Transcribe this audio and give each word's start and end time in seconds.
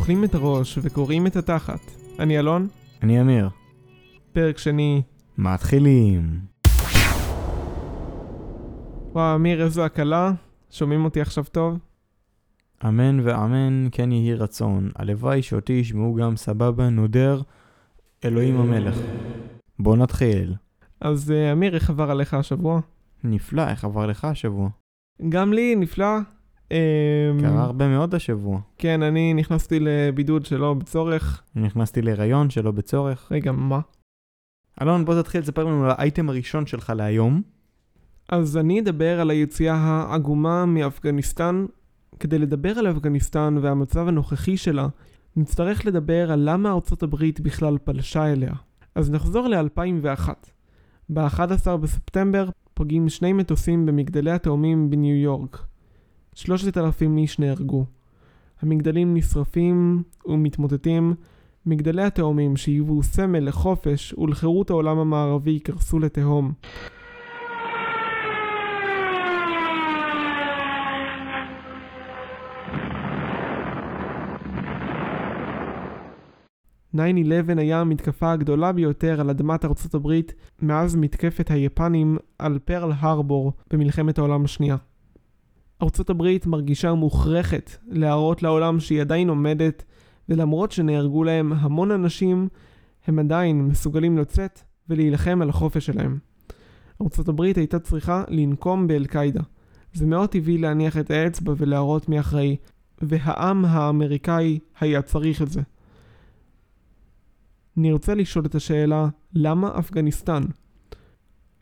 אוכלים 0.00 0.24
את 0.24 0.34
הראש 0.34 0.78
וקורעים 0.82 1.26
את 1.26 1.36
התחת. 1.36 1.80
אני 2.18 2.38
אלון, 2.38 2.68
אני 3.02 3.20
אמיר. 3.20 3.48
פרק 4.32 4.58
שני. 4.58 5.02
מתחילים. 5.38 6.40
וואו, 9.12 9.36
אמיר, 9.36 9.64
איזו 9.64 9.84
הקלה. 9.84 10.32
שומעים 10.70 11.04
אותי 11.04 11.20
עכשיו 11.20 11.44
טוב? 11.44 11.78
אמן 12.84 13.20
ואמן 13.20 13.88
כן 13.92 14.12
יהי 14.12 14.34
רצון. 14.34 14.90
הלוואי 14.96 15.42
שאותי 15.42 15.72
ישמעו 15.72 16.14
גם 16.14 16.36
סבבה 16.36 16.88
נודר 16.88 17.42
אלוהים 18.24 18.60
המלך. 18.60 18.98
בוא 19.78 19.96
נתחיל. 19.96 20.54
אז 21.00 21.30
אה, 21.30 21.52
אמיר, 21.52 21.74
איך 21.74 21.90
עבר 21.90 22.10
עליך 22.10 22.34
השבוע? 22.34 22.80
נפלא, 23.24 23.68
איך 23.68 23.84
עבר 23.84 24.06
לך 24.06 24.24
השבוע? 24.24 24.68
גם 25.28 25.52
לי, 25.52 25.74
נפלא. 25.74 26.18
אמ, 26.70 27.40
קרה 27.40 27.62
הרבה 27.62 27.88
מאוד 27.88 28.14
השבוע. 28.14 28.60
כן, 28.78 29.02
אני 29.02 29.34
נכנסתי 29.34 29.78
לבידוד 29.80 30.46
שלא 30.46 30.74
בצורך. 30.74 31.42
נכנסתי 31.56 32.02
להיריון 32.02 32.50
שלא 32.50 32.70
בצורך. 32.70 33.32
רגע, 33.32 33.52
מה? 33.52 33.80
אלון, 34.82 35.04
בוא 35.04 35.22
תתחיל 35.22 35.40
לספר 35.40 35.64
לנו 35.64 35.84
על 35.84 35.90
האייטם 35.90 36.28
הראשון 36.28 36.66
שלך 36.66 36.92
להיום. 36.96 37.42
אז 38.28 38.56
אני 38.56 38.80
אדבר 38.80 39.20
על 39.20 39.30
היציאה 39.30 39.74
העגומה 39.74 40.66
מאפגניסטן. 40.66 41.66
כדי 42.20 42.38
לדבר 42.38 42.78
על 42.78 42.90
אפגניסטן 42.90 43.58
והמצב 43.62 44.08
הנוכחי 44.08 44.56
שלה, 44.56 44.88
נצטרך 45.36 45.86
לדבר 45.86 46.32
על 46.32 46.40
למה 46.42 46.72
ארצות 46.72 47.02
הברית 47.02 47.40
בכלל 47.40 47.78
פלשה 47.84 48.32
אליה. 48.32 48.52
אז 48.94 49.10
נחזור 49.10 49.48
ל-2001. 49.48 50.28
ב-11 51.08 51.76
בספטמבר 51.76 52.48
פוגעים 52.74 53.08
שני 53.08 53.32
מטוסים 53.32 53.86
במגדלי 53.86 54.30
התאומים 54.30 54.90
בניו 54.90 55.16
יורק. 55.16 55.66
3,000 56.44 57.18
איש 57.18 57.38
נהרגו. 57.38 57.84
המגדלים 58.62 59.14
נשרפים 59.14 60.02
ומתמוטטים, 60.26 61.14
מגדלי 61.66 62.02
התאומים 62.02 62.56
שהיוו 62.56 63.02
סמל 63.02 63.48
לחופש 63.48 64.14
ולחירות 64.18 64.70
העולם 64.70 64.98
המערבי 64.98 65.60
קרסו 65.60 65.98
לתהום. 65.98 66.52
"9/11 76.96 77.58
היה 77.58 77.80
המתקפה 77.80 78.32
הגדולה 78.32 78.72
ביותר 78.72 79.20
על 79.20 79.30
אדמת 79.30 79.64
ארצות 79.64 79.94
הברית 79.94 80.34
מאז 80.62 80.96
מתקפת 80.96 81.50
היפנים 81.50 82.18
על 82.38 82.58
פרל 82.58 82.92
הרבור 82.98 83.52
במלחמת 83.70 84.18
העולם 84.18 84.44
השנייה. 84.44 84.76
הברית 86.10 86.46
מרגישה 86.46 86.94
מוכרחת 86.94 87.76
להראות 87.88 88.42
לעולם 88.42 88.80
שהיא 88.80 89.00
עדיין 89.00 89.28
עומדת, 89.28 89.84
ולמרות 90.28 90.72
שנהרגו 90.72 91.24
להם 91.24 91.52
המון 91.52 91.90
אנשים, 91.90 92.48
הם 93.06 93.18
עדיין 93.18 93.62
מסוגלים 93.62 94.18
לצאת 94.18 94.60
ולהילחם 94.88 95.42
על 95.42 95.48
החופש 95.48 95.86
שלהם. 95.86 96.18
הברית 97.28 97.56
הייתה 97.56 97.78
צריכה 97.78 98.24
לנקום 98.28 98.86
באל-קאעידה. 98.86 99.42
זה 99.92 100.06
מאוד 100.06 100.28
טבעי 100.28 100.58
להניח 100.58 100.96
את 100.96 101.10
האצבע 101.10 101.54
ולהראות 101.56 102.08
מי 102.08 102.20
אחראי, 102.20 102.56
והעם 103.02 103.64
האמריקאי 103.64 104.58
היה 104.80 105.02
צריך 105.02 105.42
את 105.42 105.50
זה. 105.50 105.60
נרצה 107.76 108.14
לשאול 108.14 108.46
את 108.46 108.54
השאלה, 108.54 109.08
למה 109.34 109.78
אפגניסטן? 109.78 110.42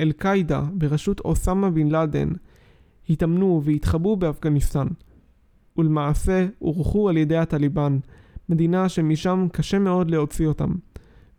אל-קאעידה 0.01 0.63
בראשות 0.73 1.21
אוסמה 1.21 1.71
בן 1.71 1.89
לאדן 1.89 2.29
התאמנו 3.11 3.63
והתחבאו 3.65 4.17
באפגניסטן, 4.17 4.87
ולמעשה 5.77 6.47
הורחו 6.59 7.09
על 7.09 7.17
ידי 7.17 7.37
הטליבן, 7.37 7.99
מדינה 8.49 8.89
שמשם 8.89 9.47
קשה 9.53 9.79
מאוד 9.79 10.11
להוציא 10.11 10.47
אותם. 10.47 10.75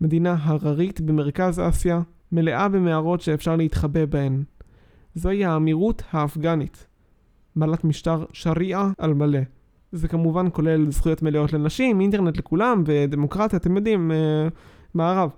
מדינה 0.01 0.35
הררית 0.39 1.01
במרכז 1.01 1.59
אסיה, 1.59 2.01
מלאה 2.31 2.69
במערות 2.69 3.21
שאפשר 3.21 3.55
להתחבא 3.55 4.05
בהן. 4.05 4.43
זוהי 5.15 5.45
האמירות 5.45 6.03
האפגנית. 6.11 6.87
בעלת 7.55 7.83
משטר 7.83 8.25
שריעה 8.33 8.91
על 8.97 9.13
מלא. 9.13 9.39
זה 9.91 10.07
כמובן 10.07 10.47
כולל 10.51 10.91
זכויות 10.91 11.21
מלאות 11.21 11.53
לנשים, 11.53 12.01
אינטרנט 12.01 12.37
לכולם 12.37 12.83
ודמוקרטיה, 12.85 13.57
אתם 13.57 13.75
יודעים, 13.75 14.11
אה, 14.11 14.47
מערב. 14.93 15.29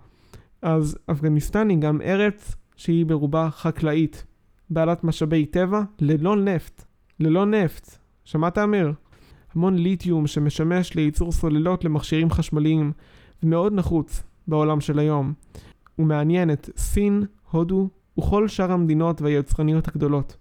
אז 0.61 0.97
אפגניסטן 1.11 1.69
היא 1.69 1.77
גם 1.77 2.01
ארץ 2.01 2.55
שהיא 2.75 3.05
ברובה 3.05 3.49
חקלאית. 3.51 4.25
בעלת 4.71 5.03
משאבי 5.03 5.45
טבע 5.45 5.81
ללא 5.99 6.35
נפט. 6.35 6.83
ללא 7.19 7.45
נפט. 7.45 7.97
שמעת 8.23 8.57
אמיר? 8.57 8.93
המון 9.55 9.77
ליתיום 9.77 10.27
שמשמש 10.27 10.95
לייצור 10.95 11.31
סוללות 11.31 11.85
למכשירים 11.85 12.31
חשמליים 12.31 12.91
ומאוד 13.43 13.73
נחוץ 13.73 14.23
בעולם 14.47 14.81
של 14.81 14.99
היום. 14.99 15.33
הוא 15.95 16.07
מעניין 16.07 16.51
את 16.51 16.69
סין, 16.77 17.23
הודו 17.51 17.89
וכל 18.19 18.47
שאר 18.47 18.71
המדינות 18.71 19.21
והיצרניות 19.21 19.87
הגדולות. 19.87 20.37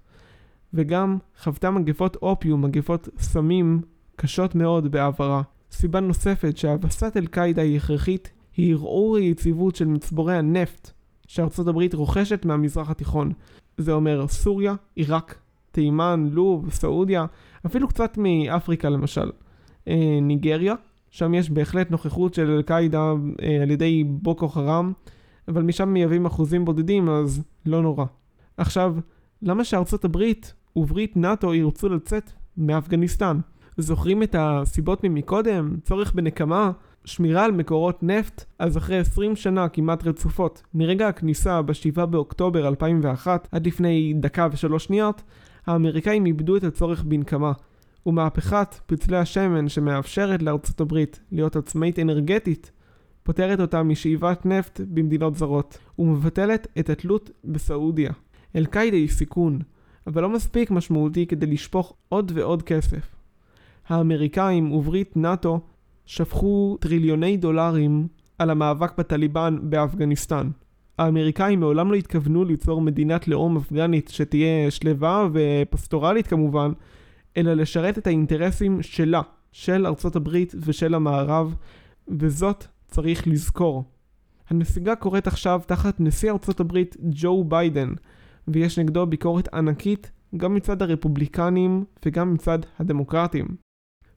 וגם 0.75 1.19
חוותה 1.43 1.71
מגפות 1.71 2.17
אופיום, 2.17 2.63
מגפות 2.63 3.09
סמים 3.19 3.81
קשות 4.17 4.55
מאוד 4.55 4.91
בעברה. 4.91 5.43
סיבה 5.73 6.01
נוספת 6.01 6.57
שהבסת 6.57 7.17
אל-קאעידה 7.17 7.63
היא 7.63 7.77
הכרחית 7.77 8.33
היא 8.57 8.75
ערעור 8.75 9.17
היציבות 9.17 9.77
של 9.77 9.87
מצבורי 9.87 10.37
הנפט 10.37 10.91
שארצות 11.27 11.69
הברית 11.69 11.95
רוכשת 11.95 12.45
מהמזרח 12.45 12.91
התיכון. 12.91 13.33
זה 13.81 13.93
אומר 13.93 14.29
סוריה, 14.29 14.75
עיראק, 14.95 15.39
תימן, 15.73 16.29
לוב, 16.33 16.71
סעודיה, 16.71 17.27
אפילו 17.67 17.89
קצת 17.89 18.19
מאפריקה 18.19 18.89
למשל. 18.89 19.31
אה, 19.89 20.19
ניגריה, 20.23 20.75
שם 21.11 21.35
יש 21.35 21.51
בהחלט 21.51 21.91
נוכחות 21.91 22.35
של 22.35 22.51
אל-קאעידה 22.51 23.13
אה, 23.43 23.63
על 23.63 23.71
ידי 23.71 24.05
בוקו 24.05 24.49
חראם, 24.49 24.93
אבל 25.49 25.63
משם 25.63 25.89
מייבאים 25.89 26.27
אחוזים 26.27 26.65
בודדים 26.65 27.09
אז 27.09 27.43
לא 27.67 27.83
נורא. 27.83 28.05
עכשיו, 28.57 28.97
למה 29.43 29.65
שארצות 29.65 30.05
הברית 30.05 30.55
וברית 30.77 31.17
נאט"ו 31.17 31.55
ירצו 31.55 31.89
לצאת 31.89 32.31
מאפגניסטן? 32.57 33.41
זוכרים 33.77 34.23
את 34.23 34.37
הסיבות 34.39 35.05
ממקודם? 35.05 35.77
צורך 35.85 36.15
בנקמה? 36.15 36.71
שמירה 37.05 37.45
על 37.45 37.53
מקורות 37.53 38.03
נפט? 38.03 38.45
אז 38.59 38.77
אחרי 38.77 38.99
20 38.99 39.37
שנה 39.37 39.69
כמעט 39.69 40.07
רצופות, 40.07 40.63
מרגע 40.75 41.09
הכניסה 41.09 41.63
ב-7 41.63 42.07
באוקטובר 42.07 42.69
2001 42.69 43.49
עד 43.53 43.67
לפני 43.67 44.15
דקה 44.17 44.49
ושלוש 44.53 44.85
שניות, 44.85 45.23
האמריקאים 45.67 46.27
איבדו 46.27 46.57
את 46.57 46.65
הצורך 46.65 47.05
בנקמה. 47.05 47.53
ומהפכת 48.07 48.75
פצלי 48.87 49.17
השמן 49.17 49.69
שמאפשרת 49.69 50.43
לארצות 50.43 50.81
הברית 50.81 51.21
להיות 51.33 51.57
עצמאית 51.57 51.99
אנרגטית, 51.99 52.73
פותרת 53.23 53.61
אותה 53.61 53.83
משאיבת 53.83 54.47
נפט 54.47 54.81
במדינות 54.81 55.37
זרות, 55.37 55.79
ומבטלת 55.99 56.67
את 56.79 56.91
התלות 56.91 57.31
בסעודיה. 57.45 58.13
אל-קאעידה 58.57 58.97
היא 58.97 59.09
סיכון, 59.09 59.59
אבל 60.07 60.23
לא 60.23 60.29
מספיק 60.29 60.71
משמעותי 60.71 61.27
כדי 61.27 61.47
לשפוך 61.47 61.95
עוד 62.09 62.33
ועוד 62.35 62.63
כסף. 62.63 63.15
האמריקאים 63.89 64.73
וברית 64.73 65.17
נאט"ו 65.17 65.61
שפכו 66.11 66.77
טריליוני 66.81 67.37
דולרים 67.37 68.09
על 68.39 68.51
המאבק 68.51 68.99
בטליבן 68.99 69.59
באפגניסטן. 69.63 70.51
האמריקאים 70.99 71.61
מעולם 71.61 71.93
לא 71.93 71.97
התכוונו 71.97 72.45
ליצור 72.45 72.81
מדינת 72.81 73.29
לאום 73.29 73.57
אפגנית 73.57 74.09
שתהיה 74.09 74.71
שלווה 74.71 75.29
ופסטורלית 75.33 76.27
כמובן, 76.27 76.73
אלא 77.37 77.55
לשרת 77.55 77.99
את 77.99 78.07
האינטרסים 78.07 78.83
שלה, 78.83 79.23
של 79.53 79.87
ארצות 79.87 80.17
הברית 80.17 80.55
ושל 80.61 80.95
המערב, 80.95 81.55
וזאת 82.09 82.65
צריך 82.89 83.29
לזכור. 83.29 83.85
הנסיגה 84.49 84.97
קורית 84.97 85.27
עכשיו 85.27 85.61
תחת 85.67 86.01
נשיא 86.01 86.33
ארצות 86.33 86.61
הברית 86.61 86.97
ג'ו 87.01 87.45
ביידן, 87.45 87.93
ויש 88.49 88.79
נגדו 88.79 89.07
ביקורת 89.07 89.55
ענקית 89.55 90.11
גם 90.37 90.55
מצד 90.55 90.83
הרפובליקנים 90.83 91.85
וגם 92.07 92.35
מצד 92.35 92.59
הדמוקרטים. 92.79 93.70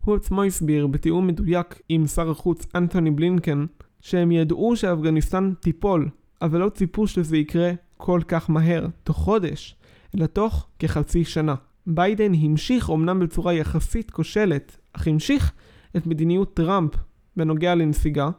הוא 0.06 0.16
עצמו 0.16 0.44
הסביר 0.44 0.88
בתיאום 0.88 1.28
מדויק 1.28 1.82
עם 1.90 2.08
שר 2.08 2.32
החוץ 2.32 2.66
אנתוני 2.76 3.12
בלינקן 3.12 3.66
שהם 4.02 4.32
ידעו 4.32 4.76
שאפגניסטן 4.76 5.54
תיפול, 5.60 6.10
אבל 6.42 6.60
לא 6.60 6.70
ציפו 6.70 7.08
שזה 7.08 7.38
יקרה 7.38 7.72
כל 7.98 8.22
כך 8.28 8.50
מהר, 8.50 8.88
תוך 9.04 9.18
חודש, 9.18 9.76
אלא 10.18 10.26
תוך 10.26 10.68
כחצי 10.80 11.26
שנה. 11.26 11.56
ביידן 11.88 12.32
המשיך 12.34 12.90
אמנם 12.90 13.20
בצורה 13.20 13.54
יחסית 13.54 14.12
כושלת, 14.12 14.78
אך 14.94 15.08
המשיך 15.08 15.52
את 15.98 16.08
מדיניות 16.08 16.54
טראמפ 16.54 16.92
בנוגע 17.38 17.76
לנסיגה, 17.76 18.30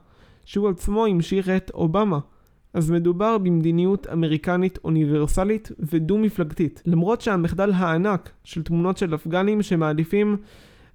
שהוא 0.44 0.68
עצמו 0.68 1.06
המשיך 1.06 1.48
את 1.48 1.70
אובמה. 1.74 2.18
אז 2.74 2.90
מדובר 2.90 3.38
במדיניות 3.38 4.06
אמריקנית 4.12 4.78
אוניברסלית 4.84 5.72
ודו-מפלגתית. 5.78 6.82
למרות 6.86 7.20
שהמחדל 7.20 7.72
הענק 7.72 8.30
של 8.44 8.62
תמונות 8.62 8.96
של 8.96 9.14
אפגנים 9.14 9.62
שמעדיפים 9.62 10.36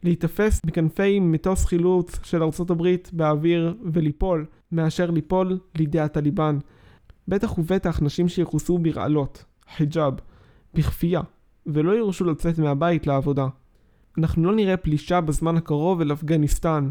להיתפס 0.04 0.62
בכנפי 0.66 1.20
מטוס 1.20 1.66
חילוץ 1.66 2.20
של 2.24 2.44
ארצות 2.44 2.70
הברית 2.70 3.10
באוויר 3.14 3.76
וליפול, 3.94 4.46
מאשר 4.72 5.12
ליפול 5.12 5.60
לידי 5.76 6.00
הטליבן. 6.00 6.60
בטח 7.28 7.58
ובטח 7.58 8.02
נשים 8.02 8.28
שיחוסו 8.28 8.78
ברעלות, 8.78 9.46
חיג'אב, 9.76 10.14
בכפייה, 10.74 11.22
ולא 11.66 11.92
יורשו 11.92 12.26
לצאת 12.26 12.60
מהבית 12.60 13.08
לעבודה. 13.08 13.48
אנחנו 14.18 14.44
לא 14.44 14.56
נראה 14.56 14.78
פלישה 14.78 15.22
בזמן 15.22 15.58
הקרוב 15.58 16.02
אל 16.02 16.14
אפגניסטן. 16.14 16.90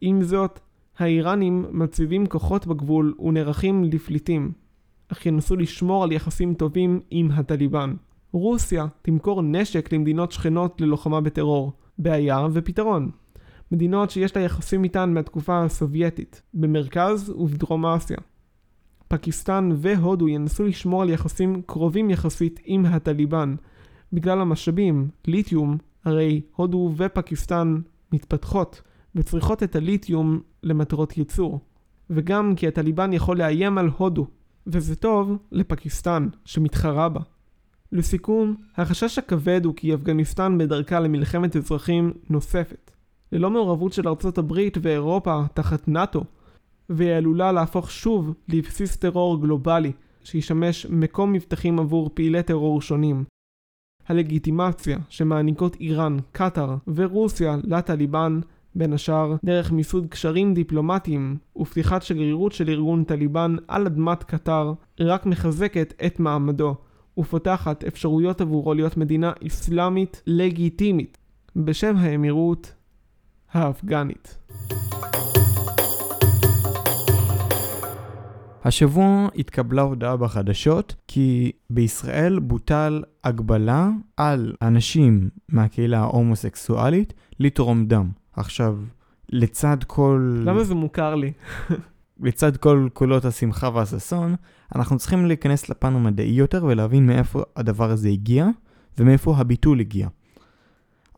עם 0.00 0.22
זאת, 0.22 0.60
האיראנים 0.98 1.66
מציבים 1.70 2.26
כוחות 2.26 2.66
בגבול 2.66 3.14
ונערכים 3.18 3.84
לפליטים, 3.84 4.52
אך 5.08 5.26
ינסו 5.26 5.56
לשמור 5.56 6.04
על 6.04 6.12
יחסים 6.12 6.54
טובים 6.54 7.00
עם 7.10 7.30
הטליבן. 7.30 7.94
רוסיה 8.32 8.86
תמכור 9.02 9.42
נשק 9.42 9.92
למדינות 9.92 10.32
שכנות 10.32 10.80
ללוחמה 10.80 11.20
בטרור, 11.20 11.72
בעיה 11.98 12.46
ופתרון. 12.52 13.10
מדינות 13.72 14.10
שיש 14.10 14.36
לה 14.36 14.42
יחסים 14.42 14.84
איתן 14.84 15.14
מהתקופה 15.14 15.64
הסובייטית, 15.64 16.42
במרכז 16.54 17.30
ובדרום 17.30 17.86
אסיה. 17.86 18.18
פקיסטן 19.08 19.70
והודו 19.76 20.28
ינסו 20.28 20.64
לשמור 20.64 21.02
על 21.02 21.10
יחסים 21.10 21.62
קרובים 21.66 22.10
יחסית 22.10 22.60
עם 22.64 22.86
הטליבן. 22.86 23.54
בגלל 24.12 24.40
המשאבים, 24.40 25.08
ליתיום, 25.26 25.76
הרי 26.04 26.40
הודו 26.56 26.92
ופקיסטן 26.96 27.76
מתפתחות 28.12 28.82
וצריכות 29.14 29.62
את 29.62 29.76
הליתיום 29.76 30.40
למטרות 30.62 31.18
ייצור. 31.18 31.60
וגם 32.10 32.54
כי 32.56 32.68
הטליבן 32.68 33.12
יכול 33.12 33.38
לאיים 33.38 33.78
על 33.78 33.88
הודו, 33.96 34.26
וזה 34.66 34.96
טוב 34.96 35.38
לפקיסטן, 35.52 36.28
שמתחרה 36.44 37.08
בה. 37.08 37.20
לסיכום, 37.94 38.54
החשש 38.76 39.18
הכבד 39.18 39.64
הוא 39.64 39.74
כי 39.76 39.94
אפגניסטן 39.94 40.58
בדרכה 40.58 41.00
למלחמת 41.00 41.56
אזרחים 41.56 42.12
נוספת. 42.30 42.90
ללא 43.32 43.50
מעורבות 43.50 43.92
של 43.92 44.08
ארצות 44.08 44.38
הברית 44.38 44.78
ואירופה 44.82 45.42
תחת 45.54 45.88
נאט"ו, 45.88 46.24
והיא 46.88 47.12
עלולה 47.12 47.52
להפוך 47.52 47.90
שוב 47.90 48.34
לבסיס 48.48 48.96
טרור 48.96 49.40
גלובלי, 49.40 49.92
שישמש 50.24 50.86
מקום 50.86 51.32
מבטחים 51.32 51.78
עבור 51.78 52.10
פעילי 52.14 52.42
טרור 52.42 52.80
שונים. 52.80 53.24
הלגיטימציה 54.08 54.98
שמעניקות 55.08 55.76
איראן, 55.80 56.16
קטאר 56.32 56.76
ורוסיה 56.94 57.56
לטליבן, 57.64 58.40
בין 58.74 58.92
השאר 58.92 59.36
דרך 59.44 59.72
מיסוד 59.72 60.06
קשרים 60.06 60.54
דיפלומטיים 60.54 61.36
ופתיחת 61.56 62.02
שגרירות 62.02 62.52
של 62.52 62.68
ארגון 62.68 63.04
טליבן 63.04 63.56
על 63.68 63.86
אדמת 63.86 64.22
קטאר, 64.22 64.72
רק 65.00 65.26
מחזקת 65.26 65.94
את 66.06 66.20
מעמדו, 66.20 66.74
ופותחת 67.18 67.84
אפשרויות 67.84 68.40
עבורו 68.40 68.74
להיות 68.74 68.96
מדינה 68.96 69.32
אסלאמית 69.46 70.22
לגיטימית, 70.26 71.18
בשם 71.56 71.96
האמירות 71.96 72.74
האפגנית. 73.52 74.38
השבוע 78.64 79.28
התקבלה 79.36 79.82
הודעה 79.82 80.16
בחדשות 80.16 80.94
כי 81.08 81.52
בישראל 81.70 82.38
בוטל 82.38 83.02
הגבלה 83.24 83.90
על 84.16 84.54
אנשים 84.62 85.28
מהקהילה 85.48 85.98
ההומוסקסואלית 85.98 87.14
לתרום 87.40 87.86
דם. 87.86 88.08
עכשיו, 88.32 88.78
לצד 89.28 89.76
כל... 89.86 90.42
למה 90.44 90.64
זה 90.64 90.74
מוכר 90.74 91.14
לי? 91.14 91.32
לצד 92.20 92.56
כל 92.56 92.88
קולות 92.92 93.24
השמחה 93.24 93.70
והששון, 93.74 94.34
אנחנו 94.74 94.98
צריכים 94.98 95.26
להיכנס 95.26 95.68
לפן 95.68 95.94
המדעי 95.94 96.30
יותר 96.30 96.64
ולהבין 96.64 97.06
מאיפה 97.06 97.42
הדבר 97.56 97.90
הזה 97.90 98.08
הגיע 98.08 98.48
ומאיפה 98.98 99.36
הביטול 99.36 99.80
הגיע. 99.80 100.08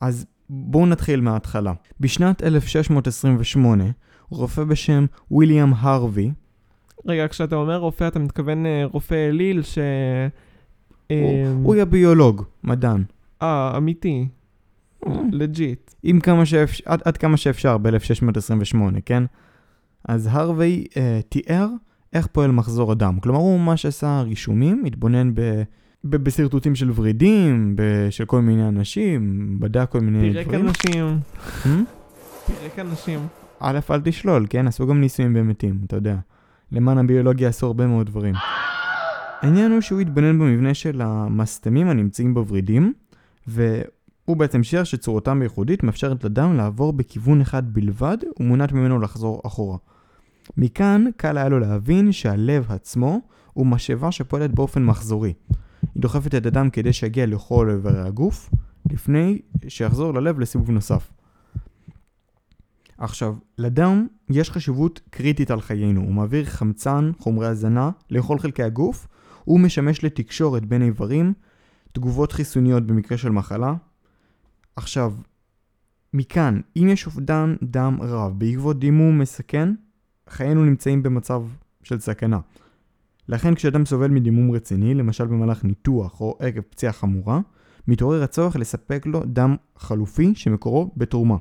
אז 0.00 0.26
בואו 0.50 0.86
נתחיל 0.86 1.20
מההתחלה. 1.20 1.72
בשנת 2.00 2.42
1628, 2.42 3.84
רופא 4.30 4.64
בשם 4.64 5.06
ויליאם 5.30 5.72
הרווי, 5.74 6.30
רגע, 7.06 7.28
כשאתה 7.28 7.56
אומר 7.56 7.76
רופא, 7.76 8.08
אתה 8.08 8.18
מתכוון 8.18 8.66
אה, 8.66 8.84
רופא 8.92 9.28
אליל 9.28 9.62
ש... 9.62 9.78
הוא, 9.78 11.16
אה, 11.16 11.52
הוא 11.62 11.74
היה 11.74 11.84
ביולוג, 11.84 12.42
מדען. 12.64 13.04
אה, 13.42 13.76
אמיתי. 13.76 14.28
legit. 15.32 15.94
שאפשר, 16.46 16.84
עד, 16.86 17.02
עד 17.04 17.16
כמה 17.16 17.36
שאפשר 17.36 17.78
ב-1628, 17.78 18.76
כן? 19.04 19.22
אז 20.08 20.28
הרווי 20.30 20.84
אה, 20.96 21.20
תיאר 21.28 21.68
איך 22.12 22.26
פועל 22.26 22.50
מחזור 22.50 22.92
הדם. 22.92 23.18
כלומר, 23.22 23.38
הוא 23.38 23.60
ממש 23.60 23.86
עשה 23.86 24.20
רישומים, 24.20 24.84
התבונן 24.84 25.34
ב, 25.34 25.40
ב, 26.04 26.16
בשרטוטים 26.16 26.74
של 26.74 26.90
ורידים, 26.94 27.76
ב, 27.76 27.82
של 28.10 28.24
כל 28.24 28.40
מיני 28.40 28.68
אנשים, 28.68 29.46
בדק 29.60 29.90
כל 29.90 30.00
מיני 30.00 30.20
פירק 30.20 30.46
דברים. 30.46 30.66
אנשים. 30.66 31.18
Hmm? 31.62 31.68
פירק 32.46 32.78
אנשים. 32.78 33.20
א', 33.60 33.78
אל 33.90 34.00
תשלול, 34.00 34.46
כן? 34.50 34.66
עשו 34.66 34.86
גם 34.86 35.00
ניסויים 35.00 35.34
במתים, 35.34 35.80
אתה 35.86 35.96
יודע. 35.96 36.16
למען 36.72 36.98
הביולוגיה 36.98 37.48
עשו 37.48 37.66
הרבה 37.66 37.86
מאוד 37.86 38.06
דברים. 38.06 38.34
העניין 39.40 39.72
הוא 39.72 39.80
שהוא 39.80 40.00
התבונן 40.00 40.38
במבנה 40.38 40.74
של 40.74 41.00
המסתמים 41.00 41.88
הנמצאים 41.88 42.34
בוורידים, 42.34 42.92
והוא 43.46 44.36
בעצם 44.36 44.62
שיער 44.62 44.84
שצורתם 44.84 45.40
הייחודית 45.40 45.82
מאפשרת 45.82 46.24
לדם 46.24 46.56
לעבור 46.56 46.92
בכיוון 46.92 47.40
אחד 47.40 47.74
בלבד, 47.74 48.18
ומונעת 48.40 48.72
ממנו 48.72 48.98
לחזור 48.98 49.42
אחורה. 49.46 49.76
מכאן 50.56 51.04
קל 51.16 51.38
היה 51.38 51.48
לו 51.48 51.58
להבין 51.58 52.12
שהלב 52.12 52.72
עצמו 52.72 53.20
הוא 53.52 53.66
משאבה 53.66 54.12
שפועלת 54.12 54.54
באופן 54.54 54.84
מחזורי. 54.84 55.32
היא 55.94 56.02
דוחפת 56.02 56.34
את 56.34 56.46
הדם 56.46 56.70
כדי 56.70 56.92
שיגיע 56.92 57.26
לכל 57.26 57.70
איברי 57.70 58.00
הגוף, 58.00 58.50
לפני 58.90 59.38
שיחזור 59.68 60.14
ללב 60.14 60.40
לסיבוב 60.40 60.70
נוסף. 60.70 61.12
עכשיו, 62.98 63.34
לדם 63.58 64.06
יש 64.30 64.50
חשיבות 64.50 65.00
קריטית 65.10 65.50
על 65.50 65.60
חיינו, 65.60 66.00
הוא 66.00 66.12
מעביר 66.12 66.44
חמצן, 66.44 67.10
חומרי 67.18 67.46
הזנה, 67.46 67.90
לכל 68.10 68.38
חלקי 68.38 68.62
הגוף, 68.62 69.08
הוא 69.44 69.60
משמש 69.60 70.04
לתקשורת 70.04 70.66
בין 70.66 70.82
איברים, 70.82 71.32
תגובות 71.92 72.32
חיסוניות 72.32 72.86
במקרה 72.86 73.18
של 73.18 73.30
מחלה. 73.30 73.74
עכשיו, 74.76 75.14
מכאן, 76.14 76.60
אם 76.76 76.88
יש 76.88 77.06
אובדן 77.06 77.56
דם 77.62 77.98
רב 78.00 78.38
בעקבות 78.38 78.78
דימום 78.78 79.18
מסכן, 79.18 79.74
חיינו 80.28 80.64
נמצאים 80.64 81.02
במצב 81.02 81.42
של 81.82 82.00
סכנה. 82.00 82.38
לכן 83.28 83.54
כשאדם 83.54 83.86
סובל 83.86 84.10
מדימום 84.10 84.50
רציני, 84.50 84.94
למשל 84.94 85.26
במהלך 85.26 85.64
ניתוח 85.64 86.20
או 86.20 86.36
עקב 86.40 86.60
פציעה 86.60 86.92
חמורה, 86.92 87.40
מתעורר 87.88 88.22
הצורך 88.22 88.56
לספק 88.56 89.06
לו 89.06 89.22
דם 89.24 89.56
חלופי 89.76 90.32
שמקורו 90.34 90.90
בתרומה. 90.96 91.36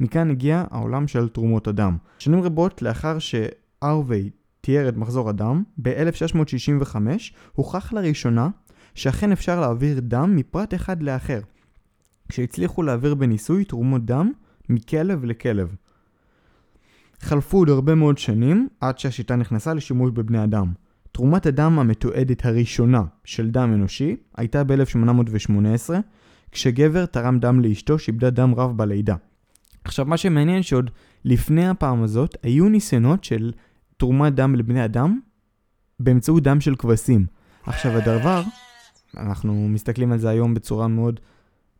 מכאן 0.00 0.30
הגיע 0.30 0.64
העולם 0.70 1.08
של 1.08 1.28
תרומות 1.28 1.68
הדם. 1.68 1.96
שנים 2.18 2.42
רבות 2.42 2.82
לאחר 2.82 3.18
שארווי 3.18 4.30
תיאר 4.60 4.88
את 4.88 4.96
מחזור 4.96 5.28
הדם, 5.28 5.62
ב-1665 5.82 6.96
הוכח 7.52 7.92
לראשונה 7.92 8.48
שאכן 8.94 9.32
אפשר 9.32 9.60
להעביר 9.60 10.00
דם 10.00 10.36
מפרט 10.36 10.74
אחד 10.74 11.02
לאחר, 11.02 11.40
כשהצליחו 12.28 12.82
להעביר 12.82 13.14
בניסוי 13.14 13.64
תרומות 13.64 14.04
דם 14.04 14.32
מכלב 14.68 15.24
לכלב. 15.24 15.76
חלפו 17.22 17.58
עוד 17.58 17.68
הרבה 17.68 17.94
מאוד 17.94 18.18
שנים 18.18 18.68
עד 18.80 18.98
שהשיטה 18.98 19.36
נכנסה 19.36 19.74
לשימוש 19.74 20.10
בבני 20.10 20.44
אדם. 20.44 20.72
תרומת 21.12 21.46
הדם 21.46 21.78
המתועדת 21.78 22.46
הראשונה 22.46 23.02
של 23.24 23.50
דם 23.50 23.72
אנושי 23.74 24.16
הייתה 24.36 24.64
ב-1818, 24.64 25.90
כשגבר 26.52 27.06
תרם 27.06 27.38
דם 27.38 27.60
לאשתו 27.60 27.98
שאיבדה 27.98 28.30
דם 28.30 28.54
רב 28.54 28.76
בלידה. 28.76 29.16
עכשיו, 29.84 30.06
מה 30.06 30.16
שמעניין 30.16 30.62
שעוד 30.62 30.90
לפני 31.24 31.68
הפעם 31.68 32.02
הזאת, 32.02 32.36
היו 32.42 32.68
ניסיונות 32.68 33.24
של 33.24 33.52
תרומת 33.96 34.34
דם 34.34 34.54
לבני 34.54 34.84
אדם 34.84 35.20
באמצעות 36.00 36.42
דם 36.42 36.60
של 36.60 36.74
כבשים. 36.76 37.26
עכשיו, 37.66 37.92
הדבר, 37.92 38.42
אנחנו 39.16 39.68
מסתכלים 39.68 40.12
על 40.12 40.18
זה 40.18 40.28
היום 40.28 40.54
בצורה 40.54 40.88
מאוד, 40.88 41.20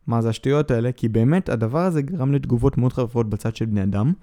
מה 0.07 0.21
זה 0.21 0.29
השטויות 0.29 0.71
האלה? 0.71 0.91
כי 0.91 1.07
באמת 1.07 1.49
הדבר 1.49 1.79
הזה 1.79 2.01
גרם 2.01 2.33
לתגובות 2.33 2.77
מאוד 2.77 2.93
חריפות 2.93 3.29
בצד 3.29 3.55
של 3.55 3.65
בני 3.65 3.83
אדם, 3.83 4.13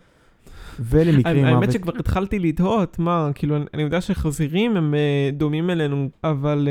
ולמקרים 0.80 1.44
האמת 1.44 1.56
מוות. 1.56 1.72
שכבר 1.72 1.92
התחלתי 1.98 2.38
לתהות, 2.38 2.98
מה, 2.98 3.30
כאילו, 3.34 3.56
אני- 3.74 3.82
יודע 3.82 4.00
שחזירים 4.00 4.76
הם 4.76 4.94
אה, 4.94 5.30
דומים 5.32 5.70
אלינו, 5.70 6.08
אבל 6.24 6.68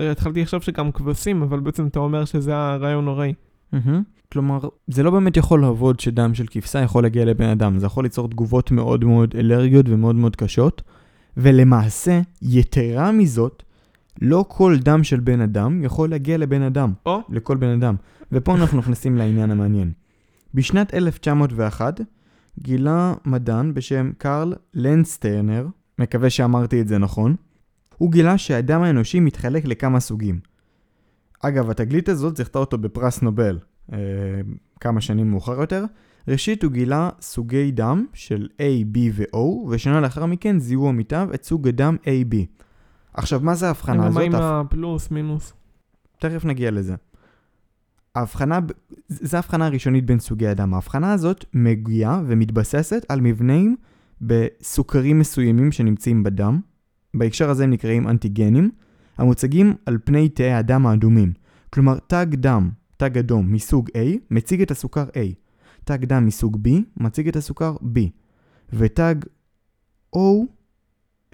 אה, 0.00 0.10
התחלתי 0.10 0.42
לחשוב 0.42 0.62
שגם 0.62 0.92
כבשים, 0.92 1.42
אבל 1.42 1.60
בעצם 1.60 1.86
אתה 1.86 1.98
אומר 1.98 2.24
שזה 2.24 2.56
הרעיון 2.56 3.04
נוראי. 3.04 3.32
כלומר, 4.32 4.58
זה 4.88 5.02
לא 5.02 5.10
באמת 5.10 5.36
יכול 5.36 5.60
לעבוד 5.60 6.00
שדם 6.00 6.34
של 6.34 6.44
כבשה 6.50 6.78
יכול 6.78 7.02
להגיע 7.02 7.24
לבן 7.24 7.48
אדם, 7.48 7.78
זה 7.78 7.86
יכול 7.86 8.04
ליצור 8.04 8.28
תגובות 8.28 8.70
מאוד 8.70 9.04
מאוד 9.04 9.34
אלרגיות 9.38 9.86
ומאוד 9.88 10.14
מאוד 10.16 10.36
קשות, 10.36 10.82
ולמעשה, 11.36 12.20
יתרה 12.42 13.12
מזאת, 13.12 13.62
לא 14.22 14.44
כל 14.48 14.76
דם 14.78 15.04
של 15.04 15.20
בן 15.20 15.40
אדם 15.40 15.84
יכול 15.84 16.10
להגיע 16.10 16.38
לבן 16.38 16.62
אדם, 16.62 16.92
או, 17.06 17.20
לכל 17.28 17.56
בן 17.56 17.68
אדם. 17.68 17.94
ופה 18.32 18.54
אנחנו 18.54 18.78
נכנסים 18.78 19.16
לעניין 19.16 19.50
המעניין. 19.50 19.92
בשנת 20.54 20.94
1901 20.94 22.00
גילה 22.58 23.14
מדען 23.24 23.74
בשם 23.74 24.10
קרל 24.18 24.54
לנסטרנר, 24.74 25.66
מקווה 25.98 26.30
שאמרתי 26.30 26.80
את 26.80 26.88
זה 26.88 26.98
נכון, 26.98 27.36
הוא 27.98 28.12
גילה 28.12 28.38
שהדם 28.38 28.82
האנושי 28.82 29.20
מתחלק 29.20 29.64
לכמה 29.64 30.00
סוגים. 30.00 30.40
אגב, 31.40 31.70
התגלית 31.70 32.08
הזאת 32.08 32.36
זכתה 32.36 32.58
אותו 32.58 32.78
בפרס 32.78 33.22
נובל, 33.22 33.58
אה, 33.92 33.98
כמה 34.80 35.00
שנים 35.00 35.30
מאוחר 35.30 35.60
יותר. 35.60 35.84
ראשית 36.28 36.64
הוא 36.64 36.72
גילה 36.72 37.10
סוגי 37.20 37.70
דם 37.70 38.06
של 38.12 38.48
A, 38.58 38.96
B 38.96 38.98
ו-O, 39.12 39.36
ושנה 39.70 40.00
לאחר 40.00 40.26
מכן 40.26 40.58
זיהו 40.58 40.88
עמיתיו 40.88 41.28
את 41.34 41.44
סוג 41.44 41.68
הדם 41.68 41.96
AB. 42.04 42.34
עכשיו, 43.14 43.40
מה 43.42 43.54
זה 43.54 43.66
ההבחנה 43.66 43.96
מה 43.96 44.06
הזאת? 44.06 44.22
עם 44.22 44.34
ההפ- 44.34 44.42
הפלוס, 44.66 45.10
מינוס? 45.10 45.52
תכף 46.18 46.44
נגיע 46.44 46.70
לזה. 46.70 46.94
ההבחנה, 48.14 48.58
זו 49.08 49.36
ההבחנה 49.36 49.66
הראשונית 49.66 50.06
בין 50.06 50.18
סוגי 50.18 50.48
הדם. 50.48 50.74
ההבחנה 50.74 51.12
הזאת 51.12 51.44
מגיעה 51.54 52.22
ומתבססת 52.26 53.06
על 53.08 53.20
מבנים 53.20 53.76
בסוכרים 54.20 55.18
מסוימים 55.18 55.72
שנמצאים 55.72 56.22
בדם. 56.22 56.60
בהקשר 57.14 57.50
הזה 57.50 57.64
הם 57.64 57.70
נקראים 57.70 58.08
אנטיגנים, 58.08 58.70
המוצגים 59.18 59.74
על 59.86 59.98
פני 60.04 60.28
תאי 60.28 60.52
הדם 60.52 60.86
האדומים. 60.86 61.32
כלומר, 61.70 61.98
תג 62.06 62.26
דם, 62.34 62.70
תג 62.96 63.18
אדום 63.18 63.52
מסוג 63.52 63.88
A, 63.88 64.18
מציג 64.30 64.62
את 64.62 64.70
הסוכר 64.70 65.04
A. 65.04 65.34
תג 65.84 66.04
דם 66.04 66.26
מסוג 66.26 66.56
B, 66.68 66.70
מציג 66.96 67.28
את 67.28 67.36
הסוכר 67.36 67.76
B. 67.76 67.98
ותג 68.72 69.14
O 70.16 70.18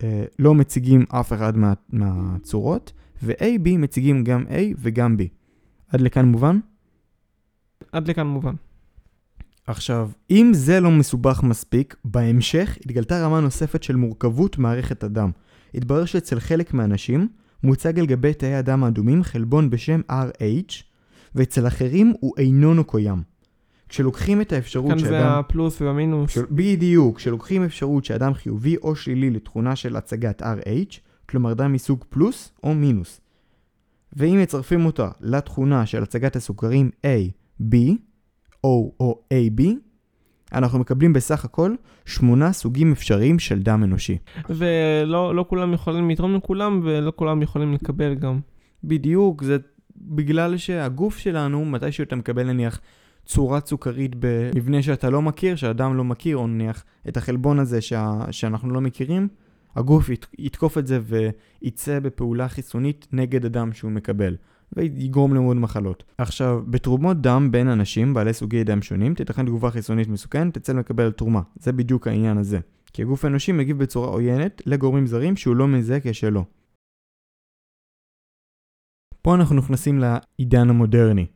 אה, 0.03 0.25
לא 0.39 0.55
מציגים 0.55 1.05
אף 1.09 1.33
אחד 1.33 1.57
מה, 1.57 1.73
מהצורות, 1.91 2.93
ו-AB 3.23 3.79
מציגים 3.79 4.25
גם 4.25 4.45
A 4.47 4.75
וגם 4.79 5.17
B. 5.19 5.23
עד 5.89 6.01
לכאן 6.01 6.25
מובן? 6.25 6.59
עד 7.93 8.09
לכאן 8.09 8.27
מובן. 8.27 8.55
עכשיו, 9.67 10.11
אם 10.31 10.51
זה 10.55 10.81
לא 10.81 10.91
מסובך 10.91 11.43
מספיק, 11.43 11.97
בהמשך 12.05 12.79
התגלתה 12.81 13.25
רמה 13.25 13.41
נוספת 13.41 13.83
של 13.83 13.97
מורכבות 13.97 14.59
מערכת 14.59 15.05
הדם. 15.05 15.31
התברר 15.75 16.05
שאצל 16.05 16.41
חלק 16.41 16.75
מהאנשים 16.75 17.29
מוצג 17.63 17.99
על 17.99 18.07
גבי 18.07 18.35
תאי 18.35 18.55
הדם 18.55 18.85
האדומים 18.85 19.23
חלבון 19.23 19.71
בשם 19.71 20.01
RH, 20.11 20.83
ואצל 21.35 21.67
אחרים 21.67 22.13
הוא 22.21 22.35
איננו 22.39 22.85
קוים. 22.85 23.23
כשלוקחים 23.89 24.41
את 24.41 24.53
האפשרות 24.53 24.91
כאן 24.91 24.99
זה 24.99 25.07
שאדם... 25.07 25.39
הפלוס 25.39 25.83
והמינוס. 25.83 26.31
כש... 26.31 26.39
בדיוק, 26.51 27.17
כשלוקחים 27.17 27.65
אפשרות 27.65 28.05
שאדם 28.05 28.35
חיובי 28.35 28.77
או 28.77 28.97
שלילי 28.97 29.31
לתכונה 29.31 29.77
של 29.77 29.97
הצגת 29.97 30.43
RH, 30.43 30.99
כלומר 31.29 31.55
דם 31.55 31.73
מסוג 31.73 32.05
פלוס 32.09 32.53
או 32.65 32.75
מינוס. 32.75 33.21
ואם 34.13 34.39
מצרפים 34.43 34.87
אותה 34.87 35.11
לתכונה 35.21 35.87
של 35.87 36.03
הצגת 36.03 36.37
הסוכרים 36.37 36.91
A, 37.07 37.31
B, 37.61 37.77
O 38.67 38.69
או 39.01 39.21
AB, 39.35 39.63
אנחנו 40.53 40.79
מקבלים 40.79 41.13
בסך 41.13 41.45
הכל 41.45 41.75
שמונה 42.07 42.53
סוגים 42.53 42.93
אפשריים 42.93 43.39
של 43.39 43.63
דם 43.63 43.85
אנושי. 43.85 44.19
ולא 44.49 45.35
לא 45.35 45.45
כולם 45.49 45.73
יכולים 45.73 46.11
לתרום 46.11 46.35
לכולם, 46.35 46.81
ולא 46.85 47.13
כולם 47.17 47.43
יכולים 47.43 47.73
לקבל 47.73 48.15
גם. 48.15 48.41
בדיוק, 48.85 49.43
זה 49.43 49.57
בגלל 49.97 50.57
שהגוף 50.57 51.19
שלנו, 51.19 51.65
מתישהו 51.65 52.05
אתה 52.05 52.17
מקבל 52.17 52.53
נניח 52.53 52.81
צורה 53.25 53.61
סוכרית 53.67 54.13
במבנה 54.19 54.83
שאתה 54.83 55.11
לא 55.11 55.23
מכיר, 55.23 55.57
שאדם 55.57 55.97
לא 55.97 56.05
מכיר, 56.05 56.37
או 56.37 56.47
נניח 56.47 56.85
את 57.09 57.17
החלבון 57.17 57.59
הזה 57.59 57.81
שה, 57.81 58.21
שאנחנו 58.31 58.71
לא 58.71 58.81
מכירים, 58.81 59.29
הגוף 59.77 60.09
ית, 60.09 60.27
יתקוף 60.39 60.79
את 60.79 60.87
זה 60.87 61.01
וייצא 61.63 62.01
בפעולה 62.01 62.49
חיסונית 62.49 63.07
נגד 63.13 63.45
הדם 63.45 63.73
שהוא 63.73 63.91
מקבל, 63.91 64.37
ויגרום 64.77 65.35
למאוד 65.35 65.57
מחלות. 65.57 66.05
עכשיו, 66.19 66.63
בתרומות 66.67 67.21
דם 67.21 67.49
בין 67.51 67.69
אנשים 67.69 68.15
בעלי 68.15 68.33
סוגי 68.33 68.65
דם 68.65 68.83
שונים, 68.83 69.15
תיתכן 69.15 69.47
תגובה 69.47 69.71
חיסונית 69.71 70.09
מסוכנת 70.09 70.57
אצל 70.57 70.73
מקבל 70.73 71.11
תרומה. 71.11 71.41
זה 71.55 71.73
בדיוק 71.73 72.07
העניין 72.07 72.39
הזה. 72.39 72.59
כי 72.93 73.03
הגוף 73.03 73.25
האנושי 73.25 73.53
מגיב 73.53 73.79
בצורה 73.79 74.09
עוינת 74.09 74.63
לגורמים 74.67 75.07
זרים 75.07 75.37
שהוא 75.37 75.57
לא 75.57 75.69
מזהה 75.69 75.99
כשלו. 76.03 76.45
פה 79.23 79.35
אנחנו 79.35 79.57
נכנסים 79.57 79.99
לעידן 79.99 80.71
המודרני. 80.71 81.27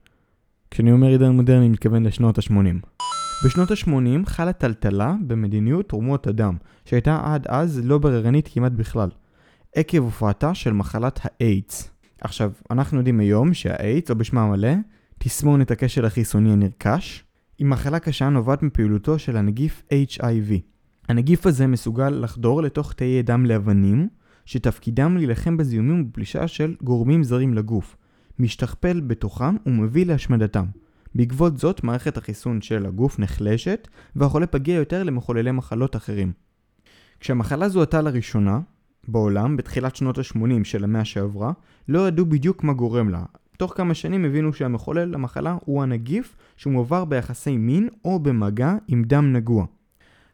כשאני 0.70 0.92
אומר 0.92 1.08
עידן 1.08 1.30
מודרני, 1.30 1.60
אני 1.60 1.68
מתכוון 1.68 2.02
לשנות 2.02 2.38
ה-80. 2.38 2.86
בשנות 3.44 3.70
ה-80 3.70 4.26
חלה 4.26 4.52
טלטלה 4.52 5.14
במדיניות 5.26 5.88
תרומות 5.88 6.26
הדם, 6.26 6.56
שהייתה 6.84 7.20
עד 7.24 7.46
אז 7.48 7.80
לא 7.84 7.98
בררנית 7.98 8.48
כמעט 8.52 8.72
בכלל, 8.72 9.08
עקב 9.76 9.98
הופעתה 9.98 10.54
של 10.54 10.72
מחלת 10.72 11.20
האיידס. 11.22 11.91
עכשיו, 12.24 12.52
אנחנו 12.70 12.98
יודעים 12.98 13.20
היום 13.20 13.54
שהאיידס, 13.54 14.10
או 14.10 14.14
בשמה 14.16 14.42
המלא, 14.42 14.72
תסמונת 15.18 15.70
הכשל 15.70 16.04
החיסוני 16.04 16.52
הנרכש, 16.52 17.24
היא 17.58 17.66
מחלה 17.66 17.98
קשה 17.98 18.28
נובעת 18.28 18.62
מפעילותו 18.62 19.18
של 19.18 19.36
הנגיף 19.36 19.82
HIV. 19.92 20.52
הנגיף 21.08 21.46
הזה 21.46 21.66
מסוגל 21.66 22.08
לחדור 22.10 22.62
לתוך 22.62 22.92
תאי 22.92 23.22
דם 23.22 23.46
לבנים, 23.46 24.08
שתפקידם 24.44 25.16
להילחם 25.16 25.56
בזיהומים 25.56 26.00
ובפלישה 26.00 26.48
של 26.48 26.74
גורמים 26.82 27.24
זרים 27.24 27.54
לגוף, 27.54 27.96
משתכפל 28.38 29.00
בתוכם 29.00 29.56
ומביא 29.66 30.06
להשמדתם. 30.06 30.64
בעקבות 31.14 31.58
זאת, 31.58 31.84
מערכת 31.84 32.16
החיסון 32.16 32.60
של 32.60 32.86
הגוף 32.86 33.18
נחלשת, 33.18 33.88
והחולה 34.16 34.46
פגיע 34.46 34.74
יותר 34.74 35.02
למחוללי 35.02 35.50
מחלות 35.50 35.96
אחרים. 35.96 36.32
כשהמחלה 37.20 37.68
זוהתה 37.68 38.02
לראשונה, 38.02 38.60
בעולם, 39.08 39.56
בתחילת 39.56 39.96
שנות 39.96 40.18
ה-80 40.18 40.64
של 40.64 40.84
המאה 40.84 41.04
שעברה, 41.04 41.52
לא 41.88 42.08
ידעו 42.08 42.26
בדיוק 42.26 42.64
מה 42.64 42.72
גורם 42.72 43.08
לה. 43.08 43.22
תוך 43.58 43.72
כמה 43.76 43.94
שנים 43.94 44.24
הבינו 44.24 44.52
שהמחולל 44.52 45.08
למחלה 45.08 45.56
הוא 45.64 45.82
הנגיף 45.82 46.36
שמועבר 46.56 47.04
ביחסי 47.04 47.56
מין 47.56 47.88
או 48.04 48.18
במגע 48.18 48.74
עם 48.88 49.04
דם 49.04 49.32
נגוע. 49.32 49.66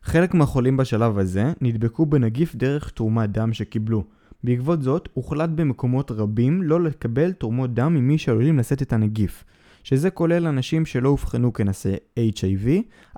חלק 0.03 0.35
מהחולים 0.35 0.77
בשלב 0.77 1.19
הזה 1.19 1.53
נדבקו 1.61 2.07
בנגיף 2.07 2.55
דרך 2.55 2.91
תרומת 2.91 3.31
דם 3.31 3.53
שקיבלו. 3.53 4.05
בעקבות 4.45 4.83
זאת, 4.83 5.09
הוחלט 5.13 5.51
במקומות 5.51 6.11
רבים 6.11 6.63
לא 6.63 6.81
לקבל 6.81 7.33
תרומות 7.33 7.75
דם 7.75 7.95
ממי 7.95 8.19
שעלולים 8.19 8.59
לשאת 8.59 8.83
את 8.83 8.93
הנגיף, 8.93 9.45
שזה 9.85 10.11
כולל 10.11 10.47
אנשים 10.47 10.87
שלא 10.87 11.09
אובחנו 11.09 11.53
כנשאי 11.53 11.97
HIV, 12.19 12.69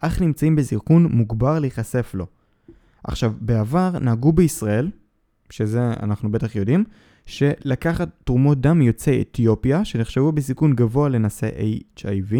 אך 0.02 0.20
נמצאים 0.20 0.56
בסיכון 0.56 1.06
מוגבר 1.06 1.58
להיחשף 1.58 2.14
לו. 2.14 2.26
עכשיו, 3.04 3.32
בעבר 3.40 3.98
נהגו 4.00 4.32
בישראל, 4.32 4.90
שזה 5.50 5.92
אנחנו 6.02 6.32
בטח 6.32 6.56
יודעים, 6.56 6.84
שלקחת 7.30 8.08
תרומות 8.24 8.60
דם 8.60 8.78
מיוצאי 8.78 9.22
אתיופיה, 9.22 9.84
שנחשבו 9.84 10.32
בסיכון 10.32 10.74
גבוה 10.74 11.08
לנשאי 11.08 11.80
HIV, 11.98 12.34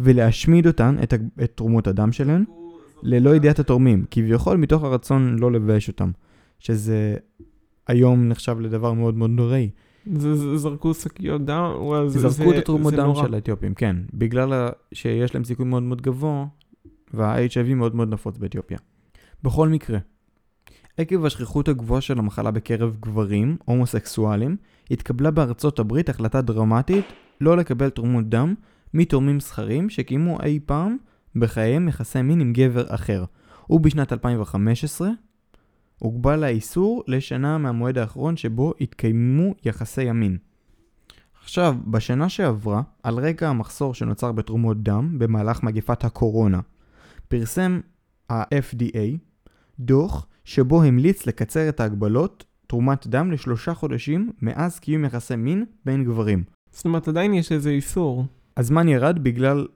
ולהשמיד 0.00 0.66
אותן, 0.66 0.96
את, 1.02 1.14
את 1.44 1.52
תרומות 1.54 1.86
הדם 1.86 2.12
שלהן, 2.12 2.44
ללא 3.02 3.36
ידיעת 3.36 3.58
התורמים, 3.58 4.04
כביכול 4.10 4.56
מתוך 4.56 4.82
הרצון 4.84 5.36
לא 5.38 5.52
לבייש 5.52 5.88
אותם. 5.88 6.10
שזה 6.58 7.16
היום 7.88 8.28
נחשב 8.28 8.60
לדבר 8.60 8.92
מאוד 8.92 9.16
מאוד 9.16 9.30
נוראי. 9.30 9.70
זה- 10.16 10.34
זה- 10.34 10.56
זרקו 10.56 10.94
שקיות 10.94 11.44
דם, 11.44 11.70
זה- 12.06 12.18
זרקו 12.28 12.50
זה- 12.50 12.56
את 12.56 12.62
התרומות 12.62 12.94
דם 12.94 13.00
נורא. 13.06 13.26
של 13.26 13.34
האתיופים, 13.34 13.74
כן. 13.74 13.96
בגלל 14.14 14.68
שיש 14.94 15.34
להם 15.34 15.44
סיכוי 15.44 15.66
מאוד 15.66 15.82
מאוד 15.82 16.02
גבוה, 16.02 16.46
וה-HIV 17.14 17.74
מאוד 17.74 17.94
מאוד 17.94 18.08
נפוץ 18.08 18.38
באתיופיה. 18.38 18.78
בכל 19.42 19.68
מקרה, 19.68 19.98
עקב 20.98 21.24
השכיחות 21.24 21.68
הגבוהה 21.68 22.00
של 22.00 22.18
המחלה 22.18 22.50
בקרב 22.50 22.96
גברים 23.00 23.56
הומוסקסואלים, 23.64 24.56
התקבלה 24.90 25.30
בארצות 25.30 25.78
הברית 25.78 26.08
החלטה 26.08 26.42
דרמטית 26.42 27.04
לא 27.40 27.56
לקבל 27.56 27.90
תרומות 27.90 28.28
דם 28.28 28.54
מתורמים 28.94 29.40
זכרים 29.40 29.90
שקיימו 29.90 30.40
אי 30.42 30.60
פעם 30.66 30.96
בחייהם 31.36 31.88
יחסי 31.88 32.22
מין 32.22 32.40
עם 32.40 32.52
גבר 32.52 32.94
אחר. 32.94 33.24
ובשנת 33.70 34.12
2015 34.12 35.08
הוגבל 35.98 36.44
האיסור 36.44 37.02
לשנה 37.06 37.58
מהמועד 37.58 37.98
האחרון 37.98 38.36
שבו 38.36 38.72
התקיימו 38.80 39.54
יחסי 39.64 40.08
המין. 40.08 40.38
עכשיו, 41.42 41.76
בשנה 41.86 42.28
שעברה, 42.28 42.82
על 43.02 43.18
רקע 43.18 43.48
המחסור 43.48 43.94
שנוצר 43.94 44.32
בתרומות 44.32 44.82
דם 44.82 45.18
במהלך 45.18 45.62
מגפת 45.62 46.04
הקורונה, 46.04 46.60
פרסם 47.28 47.80
ה-FDA 48.30 49.16
דוח 49.80 50.26
שבו 50.44 50.82
המליץ 50.82 51.26
לקצר 51.26 51.68
את 51.68 51.80
ההגבלות 51.80 52.44
תרומת 52.66 53.06
דם 53.06 53.30
לשלושה 53.30 53.74
חודשים 53.74 54.30
מאז 54.42 54.78
קיום 54.78 55.04
יחסי 55.04 55.36
מין 55.36 55.64
בין 55.84 56.04
גברים. 56.04 56.44
זאת 56.72 56.84
אומרת, 56.84 57.08
עדיין 57.08 57.34
יש 57.34 57.52
איזה 57.52 57.70
איסור. 57.70 58.26
הזמן 58.56 58.88
ירד 58.88 59.18
בגלל 59.24 59.66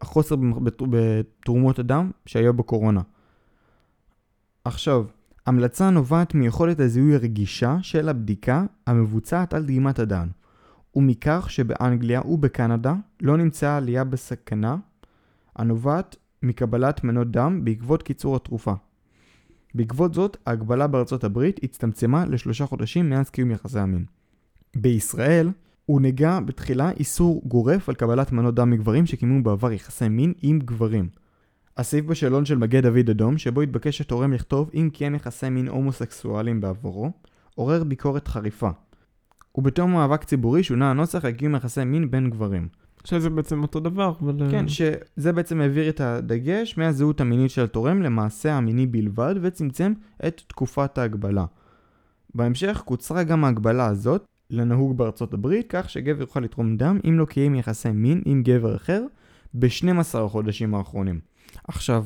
החוסר 0.00 0.36
בתרומות 0.90 1.78
הדם 1.78 2.10
שהיה 2.26 2.52
בקורונה. 2.52 3.00
עכשיו, 4.64 5.04
המלצה 5.46 5.90
נובעת 5.90 6.34
מיכולת 6.34 6.80
הזיהוי 6.80 7.14
הרגישה 7.14 7.76
של 7.82 8.08
הבדיקה 8.08 8.64
המבוצעת 8.86 9.54
על 9.54 9.64
דגימת 9.64 9.98
הדם, 9.98 10.28
ומכך 10.96 11.46
שבאנגליה 11.50 12.20
ובקנדה 12.26 12.94
לא 13.20 13.36
נמצאה 13.36 13.76
עלייה 13.76 14.04
בסכנה 14.04 14.76
הנובעת 15.56 16.16
מקבלת 16.42 17.04
מנות 17.04 17.30
דם 17.30 17.64
בעקבות 17.64 18.02
קיצור 18.02 18.36
התרופה. 18.36 18.74
בעקבות 19.78 20.14
זאת, 20.14 20.36
ההגבלה 20.46 20.86
בארצות 20.86 21.24
הברית 21.24 21.60
הצטמצמה 21.62 22.24
לשלושה 22.26 22.66
חודשים 22.66 23.10
מאז 23.10 23.30
קיום 23.30 23.50
יחסי 23.50 23.78
המין. 23.78 24.04
בישראל, 24.76 25.50
הונהגה 25.86 26.40
בתחילה 26.40 26.90
איסור 26.90 27.42
גורף 27.44 27.88
על 27.88 27.94
קבלת 27.94 28.32
מנות 28.32 28.54
דם 28.54 28.70
מגברים 28.70 29.06
שקיימו 29.06 29.42
בעבר 29.42 29.72
יחסי 29.72 30.08
מין 30.08 30.32
עם 30.42 30.58
גברים. 30.58 31.08
הסעיף 31.76 32.04
בשאלון 32.04 32.44
של 32.44 32.58
מגן 32.58 32.80
דוד 32.80 33.10
אדום, 33.10 33.38
שבו 33.38 33.60
התבקש 33.60 34.00
התורם 34.00 34.32
לכתוב 34.32 34.70
אם 34.74 34.90
קיים 34.92 35.14
יחסי 35.14 35.48
מין 35.50 35.68
הומוסקסואליים 35.68 36.60
בעברו, 36.60 37.10
עורר 37.54 37.84
ביקורת 37.84 38.28
חריפה. 38.28 38.70
ובתום 39.54 39.92
מאבק 39.92 40.24
ציבורי 40.24 40.62
שונה 40.62 40.90
הנוסח 40.90 41.24
לקיום 41.24 41.54
יחסי 41.54 41.84
מין 41.84 42.10
בין 42.10 42.30
גברים. 42.30 42.68
שזה 43.08 43.30
בעצם 43.30 43.62
אותו 43.62 43.80
דבר, 43.80 44.12
אבל... 44.22 44.50
כן, 44.50 44.64
שזה 44.68 45.32
בעצם 45.32 45.60
העביר 45.60 45.88
את 45.88 46.00
הדגש 46.00 46.78
מהזהות 46.78 47.20
המינית 47.20 47.50
של 47.50 47.64
התורם 47.64 48.02
למעשה 48.02 48.52
המיני 48.52 48.86
בלבד, 48.86 49.34
וצמצם 49.42 49.92
את 50.26 50.42
תקופת 50.46 50.98
ההגבלה. 50.98 51.44
בהמשך 52.34 52.82
קוצרה 52.84 53.22
גם 53.22 53.44
ההגבלה 53.44 53.86
הזאת 53.86 54.24
לנהוג 54.50 54.98
בארצות 54.98 55.34
הברית, 55.34 55.66
כך 55.68 55.90
שגבר 55.90 56.20
יוכל 56.20 56.40
לתרום 56.40 56.76
דם 56.76 56.98
אם 57.08 57.18
לא 57.18 57.24
קיים 57.24 57.54
יחסי 57.54 57.90
מין 57.90 58.22
עם 58.24 58.42
גבר 58.42 58.76
אחר 58.76 59.04
ב-12 59.54 60.18
החודשים 60.18 60.74
האחרונים. 60.74 61.20
עכשיו, 61.68 62.04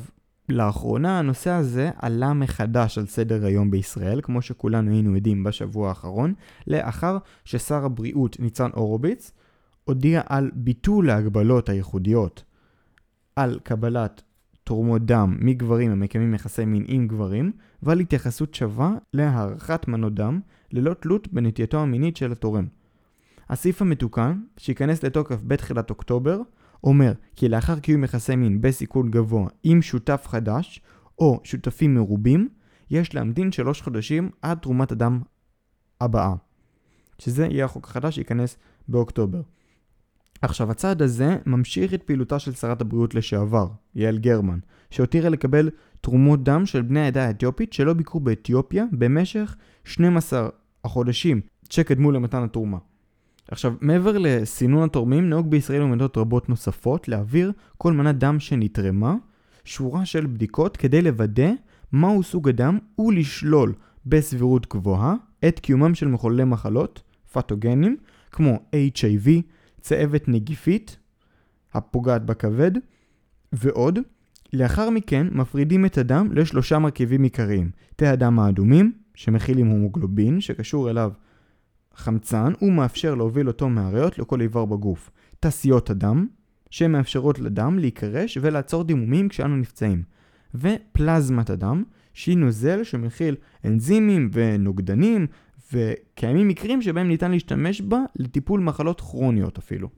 לאחרונה 0.49 1.19
הנושא 1.19 1.49
הזה 1.49 1.91
עלה 2.01 2.33
מחדש 2.33 2.97
על 2.97 3.05
סדר 3.05 3.45
היום 3.45 3.71
בישראל, 3.71 4.19
כמו 4.23 4.41
שכולנו 4.41 4.91
היינו 4.91 5.15
עדים 5.15 5.43
בשבוע 5.43 5.89
האחרון, 5.89 6.33
לאחר 6.67 7.17
ששר 7.45 7.85
הבריאות 7.85 8.39
ניצן 8.39 8.69
הורוביץ 8.73 9.31
הודיע 9.83 10.21
על 10.25 10.51
ביטול 10.53 11.09
ההגבלות 11.09 11.69
הייחודיות 11.69 12.43
על 13.35 13.59
קבלת 13.63 14.21
תורמות 14.63 15.05
דם 15.05 15.37
מגברים 15.39 15.91
המקיימים 15.91 16.33
יחסי 16.33 16.65
מין 16.65 16.85
עם 16.87 17.07
גברים, 17.07 17.51
ועל 17.83 17.99
התייחסות 17.99 18.55
שווה 18.55 18.95
להערכת 19.13 19.87
מנות 19.87 20.13
דם 20.13 20.39
ללא 20.71 20.93
תלות 20.93 21.27
בנטייתו 21.33 21.79
המינית 21.79 22.17
של 22.17 22.31
התורם. 22.31 22.67
הסעיף 23.49 23.81
המתוקן, 23.81 24.41
שייכנס 24.57 25.03
לתוקף 25.03 25.39
בתחילת 25.43 25.89
אוקטובר, 25.89 26.41
אומר 26.83 27.13
כי 27.35 27.49
לאחר 27.49 27.79
קיום 27.79 28.03
יחסי 28.03 28.35
מין 28.35 28.61
בסיכון 28.61 29.11
גבוה 29.11 29.47
עם 29.63 29.81
שותף 29.81 30.23
חדש 30.27 30.81
או 31.19 31.39
שותפים 31.43 31.95
מרובים, 31.95 32.49
יש 32.89 33.15
להמתין 33.15 33.51
שלוש 33.51 33.81
חודשים 33.81 34.29
עד 34.41 34.57
תרומת 34.57 34.91
הדם 34.91 35.21
הבאה. 36.01 36.33
שזה 37.19 37.45
יהיה 37.45 37.65
החוק 37.65 37.85
החדש 37.85 38.15
שייכנס 38.15 38.57
באוקטובר. 38.87 39.41
עכשיו, 40.43 40.71
הצעד 40.71 41.01
הזה 41.01 41.37
ממשיך 41.45 41.93
את 41.93 42.03
פעילותה 42.03 42.39
של 42.39 42.53
שרת 42.53 42.81
הבריאות 42.81 43.15
לשעבר, 43.15 43.67
יעל 43.95 44.17
גרמן, 44.17 44.59
שהותירה 44.89 45.29
לקבל 45.29 45.69
תרומות 46.01 46.43
דם 46.43 46.65
של 46.65 46.81
בני 46.81 46.99
העדה 46.99 47.25
האתיופית 47.27 47.73
שלא 47.73 47.93
ביקרו 47.93 48.19
באתיופיה 48.19 48.85
במשך 48.91 49.55
12 49.85 50.49
החודשים 50.83 51.41
שקדמו 51.69 52.11
למתן 52.11 52.43
התרומה. 52.43 52.77
עכשיו, 53.47 53.73
מעבר 53.81 54.17
לסינון 54.17 54.83
התורמים, 54.83 55.29
נהוג 55.29 55.49
בישראל 55.49 55.81
ומדינות 55.81 56.17
רבות 56.17 56.49
נוספות 56.49 57.07
להעביר 57.07 57.51
כל 57.77 57.93
מנת 57.93 58.17
דם 58.17 58.39
שנתרמה, 58.39 59.15
שורה 59.63 60.05
של 60.05 60.25
בדיקות 60.25 60.77
כדי 60.77 61.01
לוודא 61.01 61.51
מהו 61.91 62.23
סוג 62.23 62.49
הדם 62.49 62.77
ולשלול 62.99 63.73
בסבירות 64.05 64.73
גבוהה 64.73 65.15
את 65.47 65.59
קיומם 65.59 65.95
של 65.95 66.07
מחוללי 66.07 66.43
מחלות, 66.43 67.01
פתוגנים, 67.31 67.97
כמו 68.31 68.59
HIV, 68.75 69.29
צהבת 69.83 70.27
נגיפית, 70.27 70.97
הפוגעת 71.73 72.25
בכבד, 72.25 72.71
ועוד. 73.53 73.99
לאחר 74.53 74.89
מכן 74.89 75.27
מפרידים 75.31 75.85
את 75.85 75.97
הדם 75.97 76.29
לשלושה 76.31 76.79
מרכיבים 76.79 77.23
עיקריים. 77.23 77.71
תאי 77.95 78.07
הדם 78.07 78.39
האדומים, 78.39 78.91
שמכילים 79.15 79.67
הומוגלובין, 79.67 80.41
שקשור 80.41 80.89
אליו 80.89 81.11
חמצן, 81.95 82.53
ומאפשר 82.61 83.15
להוביל 83.15 83.47
אותו 83.47 83.69
מהריאות 83.69 84.19
לכל 84.19 84.41
איבר 84.41 84.65
בגוף. 84.65 85.11
תעשיות 85.39 85.89
הדם, 85.89 86.27
שמאפשרות 86.69 87.39
לדם 87.39 87.79
להיקרש 87.79 88.37
ולעצור 88.41 88.83
דימומים 88.83 89.29
כשאנו 89.29 89.57
נפצעים. 89.57 90.03
ופלזמת 90.55 91.49
הדם, 91.49 91.83
שהיא 92.13 92.37
נוזל 92.37 92.83
שמכיל 92.83 93.35
אנזימים 93.65 94.29
ונוגדנים 94.33 95.27
וקיימים 95.73 96.47
מקרים 96.47 96.81
שבהם 96.81 97.07
ניתן 97.07 97.31
להשתמש 97.31 97.81
בה 97.81 97.99
לטיפול 98.15 98.59
מחלות 98.59 99.01
כרוניות 99.01 99.57
אפילו. 99.57 99.89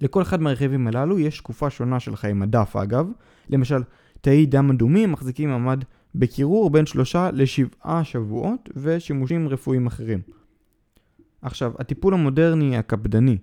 לכל 0.00 0.22
אחד 0.22 0.40
מהרכיבים 0.42 0.86
הללו 0.86 1.18
יש 1.18 1.38
תקופה 1.38 1.70
שונה 1.70 2.00
של 2.00 2.16
חיי 2.16 2.32
מדף 2.32 2.76
אגב, 2.76 3.10
למשל 3.50 3.82
תאי 4.20 4.46
דם 4.46 4.70
אדומים 4.70 5.12
מחזיקים 5.12 5.48
מעמד 5.48 5.84
בקירור 6.14 6.70
בין 6.70 6.86
שלושה 6.86 7.30
לשבעה 7.32 8.04
שבועות 8.04 8.68
ושימושים 8.76 9.48
רפואיים 9.48 9.86
אחרים. 9.86 10.20
עכשיו, 11.42 11.72
הטיפול 11.78 12.14
המודרני 12.14 12.76
הקפדני 12.76 13.38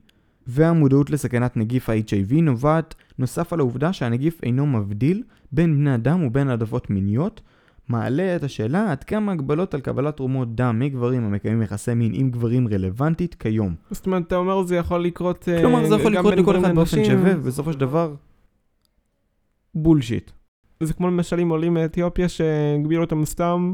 והמודעות 0.48 1.10
לסכנת 1.10 1.58
נגיף 1.58 1.90
ה-HIV 1.90 2.34
נובעת 2.42 2.96
נוסף 3.20 3.54
על 3.54 3.60
העובדה 3.60 3.94
שהנגיף 3.94 4.44
אינו 4.44 4.68
מבדיל 4.68 5.24
בין 5.52 5.78
בני 5.78 5.96
אדם 5.96 6.24
ובין 6.24 6.50
העדפות 6.50 6.90
מיניות, 6.90 7.42
מעלה 7.90 8.36
את 8.36 8.44
השאלה 8.44 8.92
עד 8.92 9.04
כמה 9.04 9.32
הגבלות 9.32 9.74
על 9.74 9.82
קבלת 9.82 10.18
תרומות 10.18 10.56
דם 10.56 10.80
מגברים 10.80 11.24
המקיימים 11.24 11.62
יחסי 11.62 11.94
מין 11.94 12.12
עם 12.16 12.32
גברים 12.32 12.68
רלוונטית 12.68 13.36
כיום. 13.36 13.76
זאת 13.92 14.06
אומרת, 14.06 14.28
אתה 14.28 14.36
אומר 14.36 14.64
זה 14.64 14.76
יכול 14.76 15.04
לקרות 15.04 15.50
אה, 15.50 15.62
כלומר, 15.62 15.86
זה 15.86 15.96
יכול 15.96 16.14
לקרות 16.14 16.34
לכל 16.34 16.60
אחד 16.60 16.76
באופן. 16.76 17.06
שווה, 17.06 17.32
ובסופו 17.38 17.74
של 17.74 17.80
דבר, 17.80 18.14
בולשיט. 19.76 20.32
זה 20.84 20.94
כמו 20.94 21.08
למשל 21.08 21.40
עם 21.40 21.50
עולים 21.50 21.74
מאתיופיה 21.74 22.30
שהגבילו 22.30 23.04
אותם 23.04 23.26
סתם, 23.26 23.74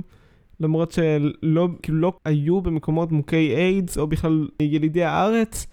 למרות 0.60 0.92
שלא 0.92 1.70
כאילו 1.82 2.00
לא 2.00 2.14
היו 2.26 2.62
במקומות 2.62 3.12
מוכי 3.12 3.56
איידס, 3.56 3.98
או 3.98 4.08
בכלל 4.08 4.48
ילידי 4.60 5.04
הארץ, 5.04 5.68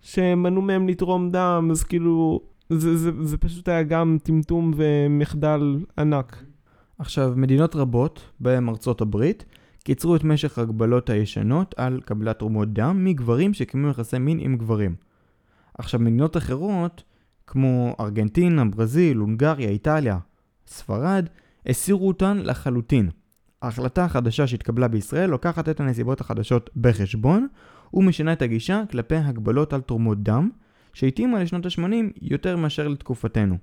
שמנעו 0.00 0.62
מהם 0.62 0.88
לתרום 0.88 1.30
דם, 1.30 1.68
אז 1.70 1.84
כאילו, 1.84 2.40
זה, 2.70 2.96
זה, 2.96 3.10
זה 3.20 3.38
פשוט 3.38 3.68
היה 3.68 3.82
גם 3.82 4.18
טמטום 4.22 4.72
ומחדל 4.76 5.78
ענק. 5.98 6.44
עכשיו, 6.98 7.32
מדינות 7.36 7.76
רבות, 7.76 8.30
בהן 8.40 8.68
ארצות 8.68 9.00
הברית, 9.00 9.44
קיצרו 9.84 10.16
את 10.16 10.24
משך 10.24 10.58
ההגבלות 10.58 11.10
הישנות 11.10 11.74
על 11.78 12.00
קבלת 12.04 12.38
תרומות 12.38 12.72
דם 12.72 13.04
מגברים 13.04 13.54
שקיימו 13.54 13.88
יחסי 13.88 14.18
מין 14.18 14.38
עם 14.40 14.56
גברים. 14.56 14.94
עכשיו, 15.78 16.00
מדינות 16.00 16.36
אחרות, 16.36 17.02
כמו 17.46 17.96
ארגנטינה, 18.00 18.64
ברזיל, 18.64 19.16
הונגריה, 19.16 19.68
איטליה, 19.68 20.18
ספרד, 20.66 21.28
הסירו 21.66 22.08
אותן 22.08 22.38
לחלוטין. 22.38 23.10
ההחלטה 23.62 24.04
החדשה 24.04 24.46
שהתקבלה 24.46 24.88
בישראל 24.88 25.30
לוקחת 25.30 25.68
את 25.68 25.80
הנסיבות 25.80 26.20
החדשות 26.20 26.70
בחשבון, 26.76 27.46
ומשנה 27.94 28.32
את 28.32 28.42
הגישה 28.42 28.82
כלפי 28.90 29.16
הגבלות 29.16 29.72
על 29.72 29.80
תרומות 29.80 30.22
דם, 30.22 30.50
שהתאימה 30.92 31.42
לשנות 31.42 31.66
ה-80 31.66 32.18
יותר 32.22 32.56
מאשר 32.56 32.88
לתקופתנו. 32.88 33.56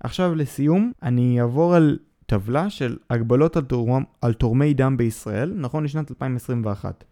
עכשיו 0.00 0.34
לסיום, 0.34 0.92
אני 1.02 1.40
אעבור 1.40 1.74
על 1.74 1.98
טבלה 2.32 2.70
של 2.70 2.96
הגבלות 3.10 3.56
על, 3.56 3.64
תורם, 3.64 4.02
על 4.20 4.32
תורמי 4.32 4.74
דם 4.74 4.96
בישראל, 4.96 5.52
נכון 5.56 5.84
לשנת 5.84 6.10
2021. 6.10 7.04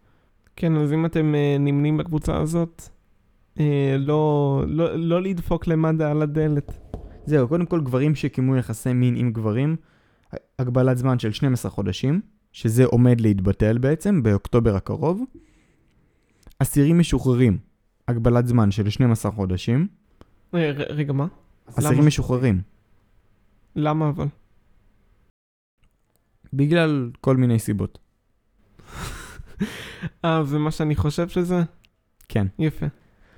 כן, 0.55 0.75
אז 0.75 0.93
אם 0.93 1.05
אתם 1.05 1.35
אה, 1.35 1.55
נמנים 1.59 1.97
בקבוצה 1.97 2.37
הזאת, 2.37 2.81
אה, 3.59 3.95
לא, 3.99 4.63
לא, 4.67 4.95
לא 4.95 5.21
לדפוק 5.21 5.67
למד"א 5.67 6.11
על 6.11 6.21
הדלת. 6.21 6.95
זהו, 7.25 7.47
קודם 7.47 7.65
כל 7.65 7.81
גברים 7.81 8.15
שקיימו 8.15 8.55
יחסי 8.55 8.93
מין 8.93 9.15
עם 9.15 9.31
גברים, 9.31 9.75
הגבלת 10.59 10.97
זמן 10.97 11.19
של 11.19 11.31
12 11.31 11.71
חודשים, 11.71 12.21
שזה 12.51 12.85
עומד 12.85 13.21
להתבטל 13.21 13.77
בעצם 13.77 14.23
באוקטובר 14.23 14.75
הקרוב. 14.75 15.23
אסירים 16.59 16.99
משוחררים, 16.99 17.57
הגבלת 18.07 18.47
זמן 18.47 18.71
של 18.71 18.89
12 18.89 19.31
חודשים. 19.31 19.87
אה, 20.55 20.71
רגע, 20.89 21.13
מה? 21.13 21.27
אסירים? 21.75 22.05
משוחררים, 22.05 22.61
למה 23.75 24.09
אבל? 24.09 24.27
בגלל 26.53 27.11
כל 27.21 27.37
מיני 27.37 27.59
סיבות. 27.59 27.99
אה, 30.25 30.43
זה 30.43 30.59
מה 30.59 30.71
שאני 30.71 30.95
חושב 30.95 31.29
שזה? 31.29 31.63
כן. 32.29 32.47
יפה. 32.59 32.85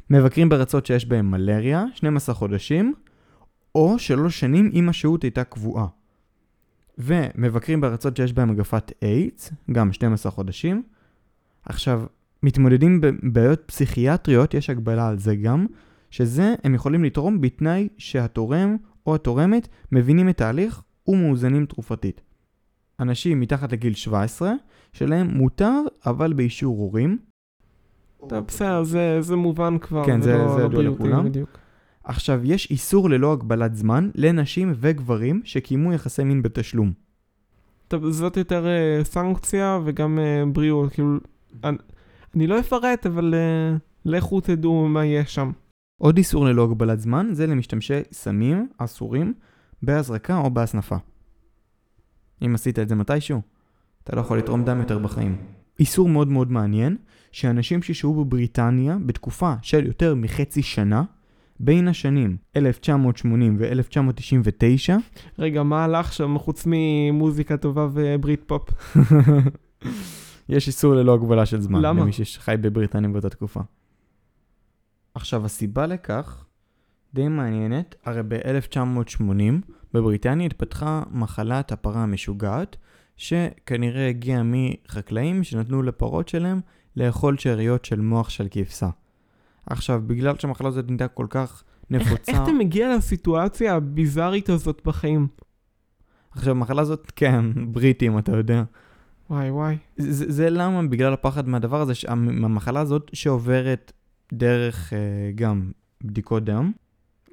מבקרים 0.10 0.50
בארצות 0.50 0.86
שיש 0.86 1.06
בהם 1.06 1.32
מלריה, 1.32 1.86
12 1.96 2.36
חודשים, 2.36 2.94
או 3.76 4.00
3 4.00 4.40
שנים 4.40 4.70
אם 4.74 4.90
השהות 4.90 5.24
הייתה 5.24 5.44
קבועה. 5.44 5.88
ומבקרים 6.98 7.82
בארצות 7.82 8.18
שיש 8.18 8.34
בהם 8.34 8.50
מגפת 8.50 8.92
איידס, 9.02 9.52
גם 9.72 9.94
12 9.94 10.32
חודשים. 10.32 10.84
עכשיו, 11.66 12.04
מתמודדים 12.44 13.02
בבעיות 13.02 13.62
פסיכיאטריות, 13.66 14.54
יש 14.54 14.70
הגבלה 14.70 15.08
על 15.08 15.20
זה 15.20 15.36
גם, 15.36 15.66
שזה 16.12 16.56
הם 16.64 16.76
יכולים 16.76 17.04
לתרום 17.04 17.42
בתנאי 17.42 17.88
שהתורם 17.98 18.78
או 19.06 19.16
התורמת 19.16 19.68
מבינים 19.92 20.30
את 20.30 20.42
ההליך 20.42 20.82
ומאוזנים 21.08 21.66
תרופתית. 21.66 22.22
אנשים 23.00 23.40
מתחת 23.40 23.72
לגיל 23.72 23.94
17, 23.94 24.54
שלהם 24.94 25.28
מותר, 25.38 25.74
אבל 26.06 26.34
באישור 26.34 26.78
הורים. 26.78 27.18
בסדר, 28.28 28.84
זה, 28.84 29.18
זה 29.22 29.36
מובן 29.36 29.78
כבר. 29.78 30.06
כן, 30.06 30.22
זה- 30.22 30.36
ולא- 30.36 30.56
זה 30.56 30.62
לא 30.62 30.66
ידוע 30.66 30.84
לכולם. 30.84 31.26
בדיוק. 31.26 31.50
עכשיו, 32.04 32.40
יש 32.44 32.72
איסור 32.72 33.10
ללא 33.10 33.34
הגבלת 33.34 33.76
זמן 33.76 34.10
לנשים 34.16 34.74
וגברים 34.76 35.42
שקיימו 35.44 35.94
יחסי 35.94 36.24
מין 36.24 36.42
בתשלום. 36.42 36.92
טוב, 37.88 38.10
זאת 38.10 38.38
יותר 38.38 38.68
אה, 38.68 39.04
סנקציה 39.04 39.80
וגם 39.86 40.20
אה, 40.20 40.44
בריאות, 40.54 40.92
כאילו, 40.94 41.18
אני, 41.64 41.78
אני 42.36 42.48
לא 42.48 42.60
אפרט, 42.60 43.06
אבל 43.06 43.34
אה, 43.34 43.76
לכו 44.06 44.42
תדעו 44.42 44.88
מה 44.88 45.06
יש 45.06 45.36
שם. 45.36 45.52
עוד 46.02 46.18
איסור 46.18 46.46
ללא 46.46 46.64
הגבלת 46.64 47.00
זמן 47.00 47.30
זה 47.32 47.48
למשתמשי 47.48 47.94
סמים 48.12 48.68
אסורים 48.78 49.34
בהזרקה 49.84 50.38
או 50.38 50.50
בהסנפה. 50.52 50.96
אם 52.46 52.56
עשית 52.56 52.80
את 52.80 52.90
זה 52.90 52.96
מתישהו, 52.96 53.42
אתה 54.04 54.16
לא 54.16 54.22
יכול 54.22 54.38
לתרום 54.38 54.64
דם 54.64 54.80
יותר 54.80 55.00
בחיים. 55.00 55.38
איסור 55.80 56.10
מאוד 56.10 56.28
מאוד 56.28 56.52
מעניין, 56.52 56.98
שאנשים 57.32 57.84
ששהו 57.84 58.26
בבריטניה 58.26 58.98
בתקופה 59.06 59.54
של 59.62 59.86
יותר 59.86 60.16
מחצי 60.16 60.62
שנה, 60.62 61.04
בין 61.60 61.88
השנים 61.88 62.38
1980 62.56 63.58
ו-1999, 63.60 64.94
רגע, 65.40 65.64
מה 65.64 65.84
הלך 65.84 66.14
שם 66.14 66.38
חוץ 66.40 66.64
ממוזיקה 66.68 67.58
טובה 67.58 67.88
וברית 67.94 68.44
פופ? 68.48 68.70
יש 70.50 70.68
איסור 70.68 70.96
ללא 70.96 71.14
הגבלה 71.14 71.46
של 71.46 71.62
זמן. 71.62 71.82
למה? 71.82 72.02
למי 72.02 72.12
שחי 72.14 72.56
בבריטניה 72.62 73.10
באותה 73.10 73.30
תקופה. 73.30 73.62
עכשיו, 75.16 75.46
הסיבה 75.46 75.86
לכך 75.86 76.46
די 77.14 77.28
מעניינת, 77.28 77.96
הרי 78.06 78.22
ב-1980 78.28 79.74
בבריטניה 79.94 80.46
התפתחה 80.46 81.04
מחלת 81.12 81.72
הפרה 81.72 82.04
המשוגעת, 82.04 82.78
שכנראה 83.18 84.10
הגיעה 84.10 84.42
מחקלאים 84.44 85.44
שנתנו 85.44 85.84
לפרות 85.84 86.30
שלהם 86.30 86.62
לאכול 86.98 87.38
שאריות 87.38 87.86
של 87.86 88.02
מוח 88.02 88.30
של 88.30 88.48
כבשה. 88.52 88.90
עכשיו, 89.66 90.02
בגלל 90.08 90.38
שהמחלה 90.40 90.68
הזאת 90.68 90.88
נהייתה 90.88 91.08
כל 91.08 91.28
כך 91.30 91.64
נפוצה... 91.90 92.32
איך 92.32 92.42
אתה 92.44 92.52
מגיע 92.52 92.96
לסיטואציה 92.98 93.76
הביזארית 93.76 94.50
הזאת 94.50 94.82
בחיים? 94.86 95.28
עכשיו, 96.32 96.52
המחלה 96.52 96.82
הזאת, 96.82 97.12
כן, 97.16 97.46
בריטים, 97.72 98.18
אתה 98.18 98.32
יודע. 98.32 98.64
וואי 99.30 99.50
וואי. 99.52 99.78
זה, 99.98 100.32
זה 100.32 100.50
למה? 100.50 100.88
בגלל 100.88 101.14
הפחד 101.14 101.48
מהדבר 101.48 101.82
הזה, 101.82 101.94
המחלה 102.08 102.80
הזאת 102.80 103.10
שעוברת 103.14 103.92
דרך 104.34 104.94
אה, 104.94 105.00
גם 105.36 105.72
בדיקות 106.04 106.44
דם, 106.44 106.72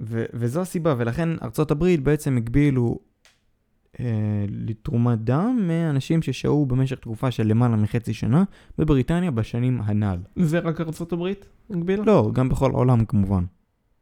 ו, 0.01 0.25
וזו 0.35 0.61
הסיבה, 0.61 0.95
ולכן 0.99 1.29
ארצות 1.43 1.71
הברית 1.71 2.03
בעצם 2.03 2.37
הגבילו 2.37 2.99
אה, 4.01 4.05
לתרומת 4.49 5.19
דם 5.19 5.59
מאנשים 5.63 6.23
ששהו 6.23 6.67
במשך 6.67 6.99
תקופה 6.99 7.31
של 7.31 7.47
למעלה 7.47 7.77
מחצי 7.77 8.15
שנה 8.15 8.45
בבריטניה 8.79 9.31
בשנים 9.31 9.81
הנ"ל. 9.85 10.19
זה 10.37 10.59
רק 10.59 10.81
ארצות 10.81 11.13
הברית? 11.13 11.47
הגבילה? 11.71 12.05
לא, 12.05 12.31
גם 12.33 12.49
בכל 12.49 12.71
העולם 12.71 13.05
כמובן. 13.05 13.45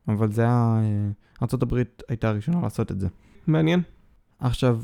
אבל 0.09 0.33
זה 0.33 0.43
היה... 0.43 0.81
אה, 0.83 1.11
ארצות 1.43 1.63
הברית 1.63 2.03
הייתה 2.09 2.29
הראשונה 2.29 2.61
לעשות 2.63 2.93
את 2.93 3.01
זה. 3.01 3.09
מעניין. 3.47 3.81
עכשיו, 4.39 4.81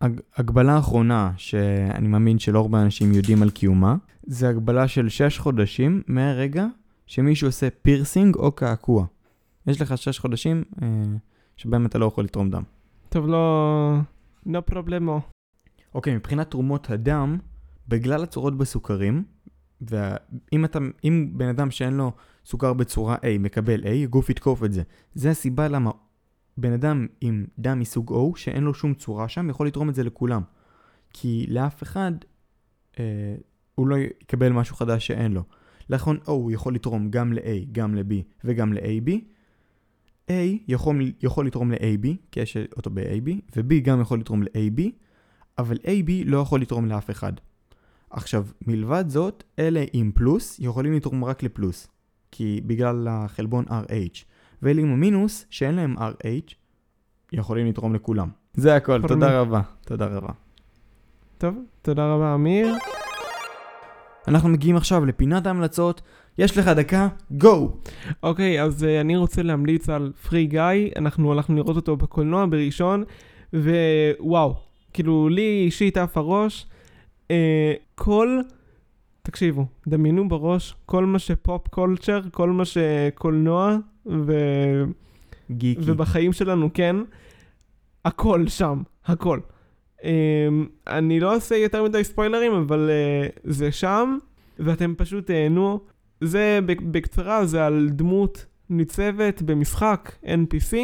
הג, 0.00 0.20
הגבלה 0.36 0.78
אחרונה, 0.78 1.32
שאני 1.36 2.08
מאמין 2.08 2.38
שלא 2.38 2.58
הרבה 2.58 2.82
אנשים 2.82 3.12
יודעים 3.12 3.42
על 3.42 3.50
קיומה, 3.50 3.96
זה 4.26 4.48
הגבלה 4.48 4.88
של 4.88 5.08
6 5.08 5.38
חודשים 5.38 6.02
מהרגע 6.06 6.66
שמישהו 7.06 7.48
עושה 7.48 7.68
פירסינג 7.82 8.36
או 8.36 8.52
קעקוע. 8.52 9.06
יש 9.68 9.82
לך 9.82 9.98
6 9.98 10.18
חודשים 10.18 10.64
אה, 10.82 10.88
שבהם 11.56 11.86
אתה 11.86 11.98
לא 11.98 12.06
יכול 12.06 12.24
לתרום 12.24 12.50
דם. 12.50 12.62
טוב, 13.08 13.26
לא... 13.26 13.98
no 14.46 14.60
problemo. 14.60 15.20
אוקיי, 15.94 16.16
מבחינת 16.16 16.50
תרומות 16.50 16.90
הדם, 16.90 17.38
בגלל 17.88 18.22
הצורות 18.22 18.58
בסוכרים, 18.58 19.24
ואם 19.80 20.64
אתה, 20.64 20.78
אם 21.04 21.30
בן 21.32 21.48
אדם 21.48 21.70
שאין 21.70 21.94
לו 21.94 22.12
סוכר 22.44 22.72
בצורה 22.72 23.16
A 23.16 23.38
מקבל 23.38 23.84
A, 23.84 23.88
הגוף 23.88 24.30
יתקוף 24.30 24.64
את 24.64 24.72
זה. 24.72 24.82
זה 25.14 25.30
הסיבה 25.30 25.68
למה 25.68 25.90
בן 26.56 26.72
אדם 26.72 27.06
עם 27.20 27.44
דם 27.58 27.78
מסוג 27.78 28.12
O, 28.12 28.38
שאין 28.38 28.64
לו 28.64 28.74
שום 28.74 28.94
צורה 28.94 29.28
שם, 29.28 29.50
יכול 29.50 29.66
לתרום 29.66 29.88
את 29.88 29.94
זה 29.94 30.04
לכולם. 30.04 30.42
כי 31.12 31.46
לאף 31.48 31.82
אחד, 31.82 32.12
אה, 32.98 33.34
הוא 33.74 33.86
לא 33.86 33.96
יקבל 33.96 34.52
משהו 34.52 34.76
חדש 34.76 35.06
שאין 35.06 35.32
לו. 35.32 35.42
לכן 35.90 36.16
O 36.16 36.30
הוא 36.30 36.52
יכול 36.52 36.74
לתרום 36.74 37.10
גם 37.10 37.32
ל-A, 37.32 37.66
גם 37.72 37.94
ל-B 37.94 38.14
וגם 38.44 38.72
ל-AB. 38.72 39.10
A 40.28 40.58
יכול, 40.68 41.12
יכול 41.22 41.46
לתרום 41.46 41.72
ל-AB, 41.72 42.08
כי 42.30 42.40
יש 42.40 42.56
אותו 42.76 42.90
ב-AB, 42.90 43.30
ו-B 43.56 43.74
גם 43.82 44.00
יכול 44.00 44.18
לתרום 44.20 44.42
ל-AB, 44.42 44.80
אבל 45.58 45.76
AB 45.76 46.10
לא 46.24 46.38
יכול 46.38 46.60
לתרום 46.60 46.86
לאף 46.86 47.10
אחד. 47.10 47.32
עכשיו, 48.10 48.46
מלבד 48.66 49.04
זאת, 49.08 49.44
אלה 49.58 49.84
עם 49.92 50.10
פלוס 50.14 50.58
יכולים 50.60 50.92
לתרום 50.92 51.24
רק 51.24 51.42
לפלוס, 51.42 51.88
כי 52.30 52.60
בגלל 52.66 53.08
החלבון 53.10 53.64
RH. 53.64 54.24
ואלה 54.62 54.82
עם 54.82 54.92
המינוס, 54.92 55.46
שאין 55.50 55.74
להם 55.74 55.98
RH, 55.98 56.54
יכולים 57.32 57.66
לתרום 57.66 57.94
לכולם. 57.94 58.28
זה 58.54 58.76
הכל, 58.76 59.02
תודה 59.08 59.40
רבה. 59.40 59.60
תודה 59.86 60.06
רבה. 60.06 60.32
טוב, 61.38 61.54
תודה 61.82 62.14
רבה 62.14 62.34
אמיר. 62.34 62.74
אנחנו 64.28 64.48
מגיעים 64.48 64.76
עכשיו 64.76 65.04
לפינת 65.04 65.46
ההמלצות. 65.46 66.02
יש 66.38 66.58
לך 66.58 66.68
דקה, 66.68 67.08
גו! 67.30 67.76
אוקיי, 68.22 68.62
אז 68.62 68.82
uh, 68.82 69.00
אני 69.00 69.16
רוצה 69.16 69.42
להמליץ 69.42 69.88
על 69.88 70.12
פרי 70.28 70.46
גיא, 70.46 70.62
אנחנו 70.96 71.32
הלכנו 71.32 71.56
לראות 71.56 71.76
אותו 71.76 71.96
בקולנוע 71.96 72.46
בראשון, 72.50 73.04
ווואו, 73.54 74.54
כאילו 74.92 75.28
לי 75.28 75.62
אישית 75.64 75.96
עף 75.96 76.16
הראש. 76.16 76.66
Uh, 77.28 77.30
כל, 77.94 78.40
תקשיבו, 79.22 79.66
דמיינו 79.88 80.28
בראש 80.28 80.74
כל 80.86 81.06
מה 81.06 81.18
שפופ 81.18 81.68
קולצ'ר, 81.68 82.20
כל 82.32 82.50
מה 82.50 82.64
שקולנוע, 82.64 83.76
ו... 84.06 84.32
גיקי. 85.50 85.80
ובחיים 85.84 86.32
שלנו, 86.32 86.70
כן, 86.74 86.96
הכל 88.04 88.48
שם, 88.48 88.82
הכל. 89.06 89.40
Um, 90.00 90.04
אני 90.86 91.20
לא 91.20 91.34
אעשה 91.34 91.56
יותר 91.56 91.84
מדי 91.84 92.04
ספוילרים, 92.04 92.52
אבל 92.52 92.90
uh, 92.90 93.40
זה 93.44 93.72
שם, 93.72 94.18
ואתם 94.58 94.94
פשוט 94.96 95.26
תהנו. 95.26 95.80
זה 96.20 96.60
בקצרה, 96.66 97.46
זה 97.46 97.66
על 97.66 97.88
דמות 97.92 98.46
ניצבת 98.70 99.42
במשחק 99.42 100.12
NPC. 100.24 100.76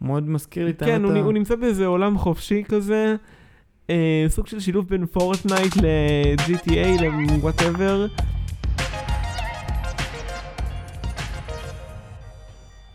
מאוד 0.00 0.28
מזכיר 0.28 0.64
לי 0.64 0.70
את 0.70 0.82
כן, 0.82 1.04
הוא, 1.04 1.12
הוא 1.12 1.32
נמצא 1.32 1.56
באיזה 1.56 1.86
עולם 1.86 2.18
חופשי 2.18 2.64
כזה, 2.64 3.16
אה, 3.90 4.24
סוג 4.28 4.46
של 4.46 4.60
שילוב 4.60 4.88
בין 4.88 5.06
פורטנייט 5.06 5.76
ל-GTA, 5.76 7.02
ל-whatever. 7.02 8.22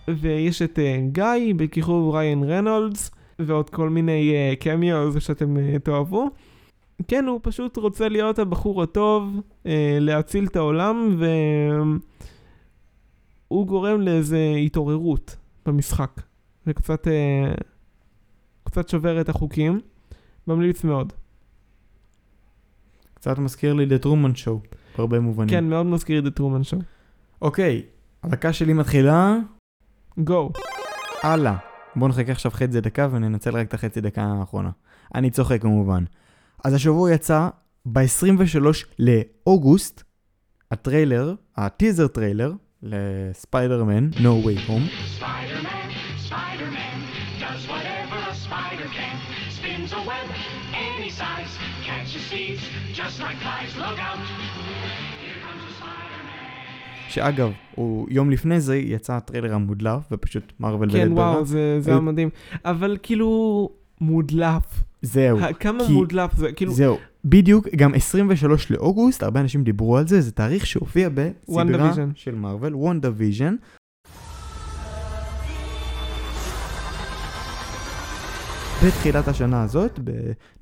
ויש 0.08 0.62
את 0.62 0.80
uh, 0.80 1.12
גיא 1.12 1.54
בכיכוב 1.56 2.16
ריין 2.16 2.44
רנולדס, 2.44 3.12
ועוד 3.40 3.70
כל 3.70 3.90
מיני 3.90 4.34
uh, 4.34 4.64
קמיוז 4.64 5.18
שאתם 5.20 5.56
uh, 5.58 5.80
תאהבו. 5.80 6.30
כן, 7.08 7.26
הוא 7.26 7.40
פשוט 7.44 7.78
רוצה 7.78 8.10
להיות 8.10 8.40
הבחור 8.40 8.84
הטוב, 8.84 9.42
אה, 9.66 9.98
להציל 10.00 10.46
את 10.46 10.56
העולם, 10.56 11.20
והוא 13.50 13.68
גורם 13.68 14.02
לאיזה 14.02 14.56
התעוררות 14.66 15.36
במשחק. 15.66 16.22
זה 16.66 16.74
קצת, 16.74 17.08
אה, 17.08 17.54
קצת 18.64 18.90
שובר 18.90 19.22
את 19.22 19.30
החוקים. 19.30 19.82
ממליץ 20.48 20.84
מאוד. 20.84 21.14
קצת 23.14 23.38
מזכיר 23.38 23.74
לי 23.74 23.86
The 23.86 24.04
Truman 24.04 24.36
Show, 24.46 24.76
בהרבה 24.98 25.20
מובנים. 25.20 25.50
כן, 25.50 25.70
מאוד 25.70 25.86
מזכיר 25.86 26.22
לי 26.22 26.30
The 26.30 26.40
Truman 26.40 26.74
Show. 26.74 26.84
אוקיי, 27.42 27.84
הדקה 28.24 28.54
שלי 28.54 28.74
מתחילה. 28.74 29.38
Go. 30.18 30.52
הלאה. 31.24 31.77
בואו 31.98 32.10
נחכה 32.10 32.32
עכשיו 32.32 32.52
חצי 32.52 32.82
דקה 32.82 33.08
וננצל 33.12 33.58
רק 33.58 33.68
את 33.68 33.74
החצי 33.74 34.02
דקה 34.02 34.24
האחרונה. 34.24 34.70
אני 35.16 35.30
צוחק 35.30 35.62
כמובן. 35.62 36.04
אז 36.66 36.74
השבוע 36.74 37.12
יצא 37.12 37.50
ב-23 37.86 38.66
לאוגוסט 39.00 40.04
הטריילר, 40.72 41.34
הטיזר 41.58 42.08
טריילר 42.08 42.54
לספיידרמן, 42.84 44.10
No 44.14 44.46
Way 44.46 44.70
Home. 44.70 45.24
שאגב, 57.10 57.52
הוא 57.76 58.08
יום 58.10 58.32
לפני 58.32 58.62
זה 58.62 58.78
יצא 58.78 59.14
הטריילר 59.14 59.54
המודלף, 59.54 60.04
ופשוט 60.12 60.54
מארוול 60.60 60.92
כן, 60.92 61.12
וואו, 61.12 61.46
זה 61.46 61.80
היה 61.86 62.00
מדהים. 62.00 62.30
אבל 62.66 62.98
כאילו, 63.04 63.70
מודלף. 64.02 64.84
זהו. 65.02 65.38
כמה 65.60 65.88
כי... 65.88 65.94
מודלף 65.94 66.36
זה, 66.36 66.52
כאילו... 66.52 66.74
זהו. 66.74 66.98
בדיוק, 67.26 67.68
גם 67.76 67.94
23 67.94 68.72
לאוגוסט, 68.72 69.24
הרבה 69.24 69.40
אנשים 69.40 69.64
דיברו 69.64 69.98
על 69.98 70.08
זה, 70.08 70.22
זה 70.22 70.32
תאריך 70.32 70.66
שהופיע 70.66 71.10
בסדרה 71.10 71.94
של 72.16 72.36
מארוול, 72.36 72.76
וונדה 72.76 73.10
ויז'ן. 73.16 73.56
בתחילת 78.86 79.28
השנה 79.28 79.64
הזאת, 79.64 80.00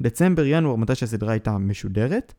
בדצמבר-ינואר, 0.02 0.76
מתי 0.76 0.96
שהסדרה 0.96 1.32
הייתה 1.32 1.58
משודרת, 1.58 2.34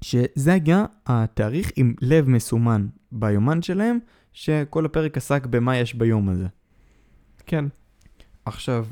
שזה 0.00 0.52
היה 0.52 0.84
התאריך 1.06 1.70
עם 1.76 1.94
לב 2.00 2.28
מסומן 2.28 2.86
ביומן 3.12 3.62
שלהם, 3.62 3.98
שכל 4.32 4.84
הפרק 4.84 5.16
עסק 5.16 5.46
במה 5.46 5.76
יש 5.76 5.94
ביום 5.94 6.28
הזה. 6.28 6.46
כן. 7.46 7.64
עכשיו, 8.44 8.86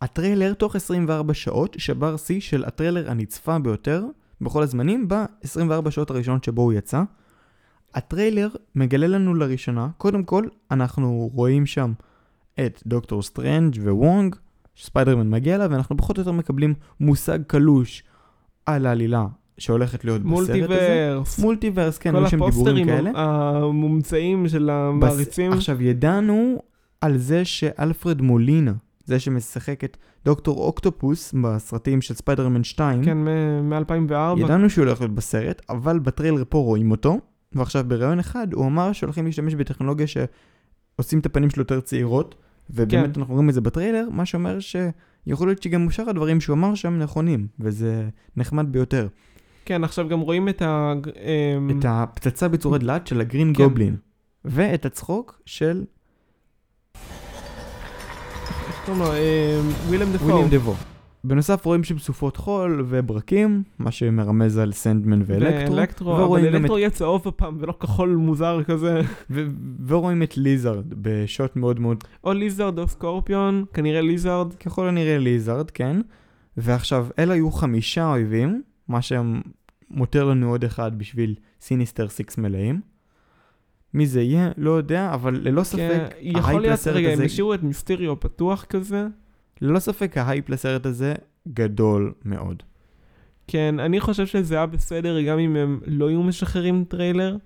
הטריילר 0.00 0.54
תוך 0.54 0.76
24 0.76 1.34
שעות 1.34 1.76
שבר 1.78 2.16
שיא 2.16 2.40
של 2.40 2.64
הטריילר 2.64 3.10
הנצפה 3.10 3.58
ביותר 3.58 4.04
בכל 4.40 4.62
הזמנים 4.62 5.08
ב-24 5.08 5.90
שעות 5.90 6.10
הראשונות 6.10 6.44
שבו 6.44 6.62
הוא 6.62 6.72
יצא. 6.72 7.02
הטריילר 7.94 8.48
מגלה 8.74 9.06
לנו 9.06 9.34
לראשונה, 9.34 9.88
קודם 9.96 10.22
כל 10.24 10.44
אנחנו 10.70 11.30
רואים 11.32 11.66
שם 11.66 11.92
את 12.60 12.82
דוקטור 12.86 13.22
סטרנג' 13.22 13.78
ווונג, 13.82 14.36
שספיידרמן 14.74 15.30
מגיע 15.30 15.54
אליו, 15.54 15.68
ואנחנו 15.70 15.96
פחות 15.96 16.16
או 16.16 16.20
יותר 16.20 16.32
מקבלים 16.32 16.74
מושג 17.00 17.38
קלוש 17.46 18.04
על 18.66 18.86
העלילה 18.86 19.26
שהולכת 19.60 20.04
להיות 20.04 20.22
בסרט 20.22 20.48
הזה. 20.48 20.52
Multiverse. 20.52 21.38
Multiverse, 21.38 21.98
כן, 21.98 22.16
היו 22.16 22.28
שם 22.28 22.44
דיבורים 22.44 22.86
כאלה. 22.86 23.12
כל 23.12 23.18
הפוסטרים 23.18 23.62
המומצאים 23.62 24.48
של 24.48 24.70
המעריצים. 24.70 25.50
בס... 25.50 25.56
עכשיו, 25.56 25.82
ידענו 25.82 26.62
על 27.00 27.18
זה 27.18 27.44
שאלפרד 27.44 28.22
מולינה 28.22 28.72
זה 29.04 29.18
שמשחק 29.18 29.84
את 29.84 29.96
דוקטור 30.24 30.64
אוקטופוס 30.64 31.34
בסרטים 31.42 32.02
של 32.02 32.14
ספיידרמן 32.14 32.64
2, 32.64 33.04
כן, 33.04 33.18
מ-2004. 33.18 34.40
ידענו 34.40 34.70
שהוא 34.70 34.84
הולך 34.84 35.00
להיות 35.00 35.14
בסרט, 35.14 35.62
אבל 35.68 35.98
בטריילר 35.98 36.42
פה 36.48 36.58
רואים 36.58 36.90
אותו, 36.90 37.18
ועכשיו 37.52 37.84
בראיון 37.88 38.18
אחד 38.18 38.52
הוא 38.52 38.66
אמר 38.66 38.92
שהולכים 38.92 39.26
להשתמש 39.26 39.54
בטכנולוגיה 39.54 40.06
שעושים 40.06 41.18
את 41.18 41.26
הפנים 41.26 41.50
שלו 41.50 41.60
יותר 41.60 41.80
צעירות, 41.80 42.34
ובאמת 42.70 43.14
כן. 43.14 43.20
אנחנו 43.20 43.34
רואים 43.34 43.48
את 43.48 43.54
זה 43.54 43.60
בטריילר, 43.60 44.08
מה 44.10 44.26
שאומר 44.26 44.58
שיכול 44.60 45.48
להיות 45.48 45.62
שגם 45.62 45.90
שאר 45.90 46.10
הדברים 46.10 46.40
שהוא 46.40 46.54
אמר 46.54 46.74
שם 46.74 46.98
נכונים, 46.98 47.46
וזה 47.60 48.08
נחמד 48.36 48.72
ביותר. 48.72 49.08
כן, 49.70 49.84
עכשיו 49.84 50.08
גם 50.08 50.20
רואים 50.20 50.48
את 50.48 50.62
ה... 50.62 50.92
אמ, 51.56 51.70
את 51.78 51.84
הפצצה 51.88 52.48
בצורת 52.48 52.80
דלת 52.80 53.06
של 53.06 53.20
הגרין 53.20 53.52
כן. 53.54 53.62
גובלין, 53.62 53.96
ואת 54.44 54.86
הצחוק 54.86 55.42
של 55.46 55.84
איך 58.68 58.82
קוראים 58.86 59.02
לו? 59.02 59.08
ווילם 59.86 60.12
דפו. 60.12 60.24
וויליאם 60.24 60.48
דבו. 60.50 60.74
בנוסף 61.24 61.64
רואים 61.64 61.84
שם 61.84 61.98
סופות 61.98 62.36
חול 62.36 62.84
וברקים, 62.88 63.62
מה 63.78 63.90
שמרמז 63.90 64.58
על 64.58 64.72
סנדמן 64.72 65.22
ואלקטרו, 65.26 65.76
ואלקטרו, 65.76 66.24
אבל 66.24 66.46
אלקטרו 66.46 66.78
יהיה 66.78 66.90
צהוב 66.90 67.28
הפעם 67.28 67.56
ולא 67.60 67.74
כחול 67.80 68.08
מוזר 68.08 68.62
כזה. 68.62 69.00
ורואים 69.88 70.22
את 70.22 70.36
ליזארד 70.36 70.94
בשוט 71.02 71.56
מאוד 71.56 71.80
מאוד 71.80 72.04
או 72.24 72.32
ליזארד 72.32 72.78
או 72.78 72.88
סקורפיון, 72.88 73.64
כנראה 73.74 74.00
ליזארד. 74.00 74.54
ככל 74.54 74.88
הנראה 74.88 75.18
ליזארד, 75.18 75.70
כן. 75.70 76.00
ועכשיו, 76.56 77.06
אלה 77.18 77.34
היו 77.34 77.50
חמישה 77.50 78.10
אויבים, 78.10 78.62
מה 78.88 79.02
שמותיר 79.94 80.24
לנו 80.24 80.50
עוד 80.50 80.64
אחד 80.64 80.98
בשביל 80.98 81.34
Sinister 81.60 82.08
Six 82.08 82.38
מלאים. 82.38 82.80
מי 83.94 84.06
זה 84.06 84.22
יהיה? 84.22 84.50
לא 84.56 84.70
יודע, 84.70 85.14
אבל 85.14 85.40
ללא 85.42 85.62
ספק, 85.62 86.02
יכול 86.20 86.60
להיות, 86.60 86.86
רגע, 86.86 87.08
הם 87.08 87.22
השאירו 87.24 87.54
את 87.54 87.62
מיסטריו 87.62 88.20
פתוח 88.20 88.64
כזה. 88.64 89.06
ללא 89.60 89.78
ספק 89.78 90.18
ההייפ 90.18 90.48
לסרט 90.48 90.86
הזה 90.86 91.14
גדול 91.48 92.12
מאוד. 92.24 92.62
כן, 93.46 93.80
אני 93.80 94.00
חושב 94.00 94.26
שזה 94.26 94.54
היה 94.54 94.66
בסדר 94.66 95.22
גם 95.22 95.38
אם 95.38 95.56
הם 95.56 95.80
לא 95.86 96.08
היו 96.08 96.22
משחררים 96.22 96.84
טריילר. 96.88 97.36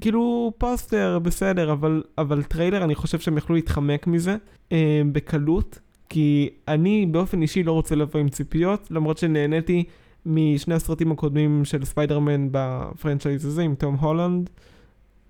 כאילו 0.00 0.52
פוסטר 0.58 1.18
בסדר, 1.18 1.72
אבל, 1.72 2.02
אבל 2.18 2.42
טריילר 2.42 2.84
אני 2.84 2.94
חושב 2.94 3.18
שהם 3.18 3.38
יכלו 3.38 3.54
להתחמק 3.54 4.06
מזה 4.06 4.36
אה, 4.72 5.02
בקלות, 5.12 5.78
כי 6.08 6.48
אני 6.68 7.06
באופן 7.06 7.42
אישי 7.42 7.62
לא 7.62 7.72
רוצה 7.72 7.94
לבוא 7.94 8.20
עם 8.20 8.28
ציפיות, 8.28 8.88
למרות 8.90 9.18
שנהניתי 9.18 9.84
משני 10.26 10.74
הסרטים 10.74 11.12
הקודמים 11.12 11.64
של 11.64 11.84
ספיידרמן 11.84 12.48
ב 12.50 12.60
franchise 12.60 13.46
הזה 13.46 13.62
עם 13.62 13.74
תום 13.74 13.94
הולנד. 13.94 14.50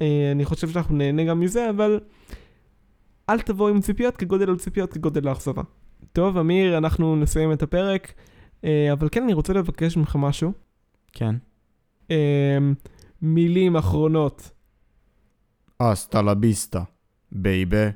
אה, 0.02 0.28
אני 0.32 0.44
חושב 0.44 0.68
שאנחנו 0.68 0.96
נהנה 0.96 1.24
גם 1.24 1.40
מזה, 1.40 1.70
אבל 1.70 2.00
אל 3.30 3.40
תבואו 3.40 3.68
עם 3.68 3.80
ציפיות, 3.80 4.16
כגודל 4.16 4.52
הציפיות 4.52 4.92
כגודל 4.92 5.28
האכזבה. 5.28 5.62
טוב, 6.12 6.36
אמיר, 6.36 6.78
אנחנו 6.78 7.16
נסיים 7.16 7.52
את 7.52 7.62
הפרק, 7.62 8.12
אה, 8.64 8.92
אבל 8.92 9.08
כן, 9.12 9.22
אני 9.22 9.32
רוצה 9.32 9.52
לבקש 9.52 9.96
ממך 9.96 10.16
משהו. 10.16 10.52
כן. 11.12 11.34
אה, 12.10 12.58
מילים 13.22 13.76
אחרונות. 13.76 14.50
אסטה 15.78 16.22
לה 16.22 16.34
ביסטה, 16.34 16.82
בייבי. 17.32 17.86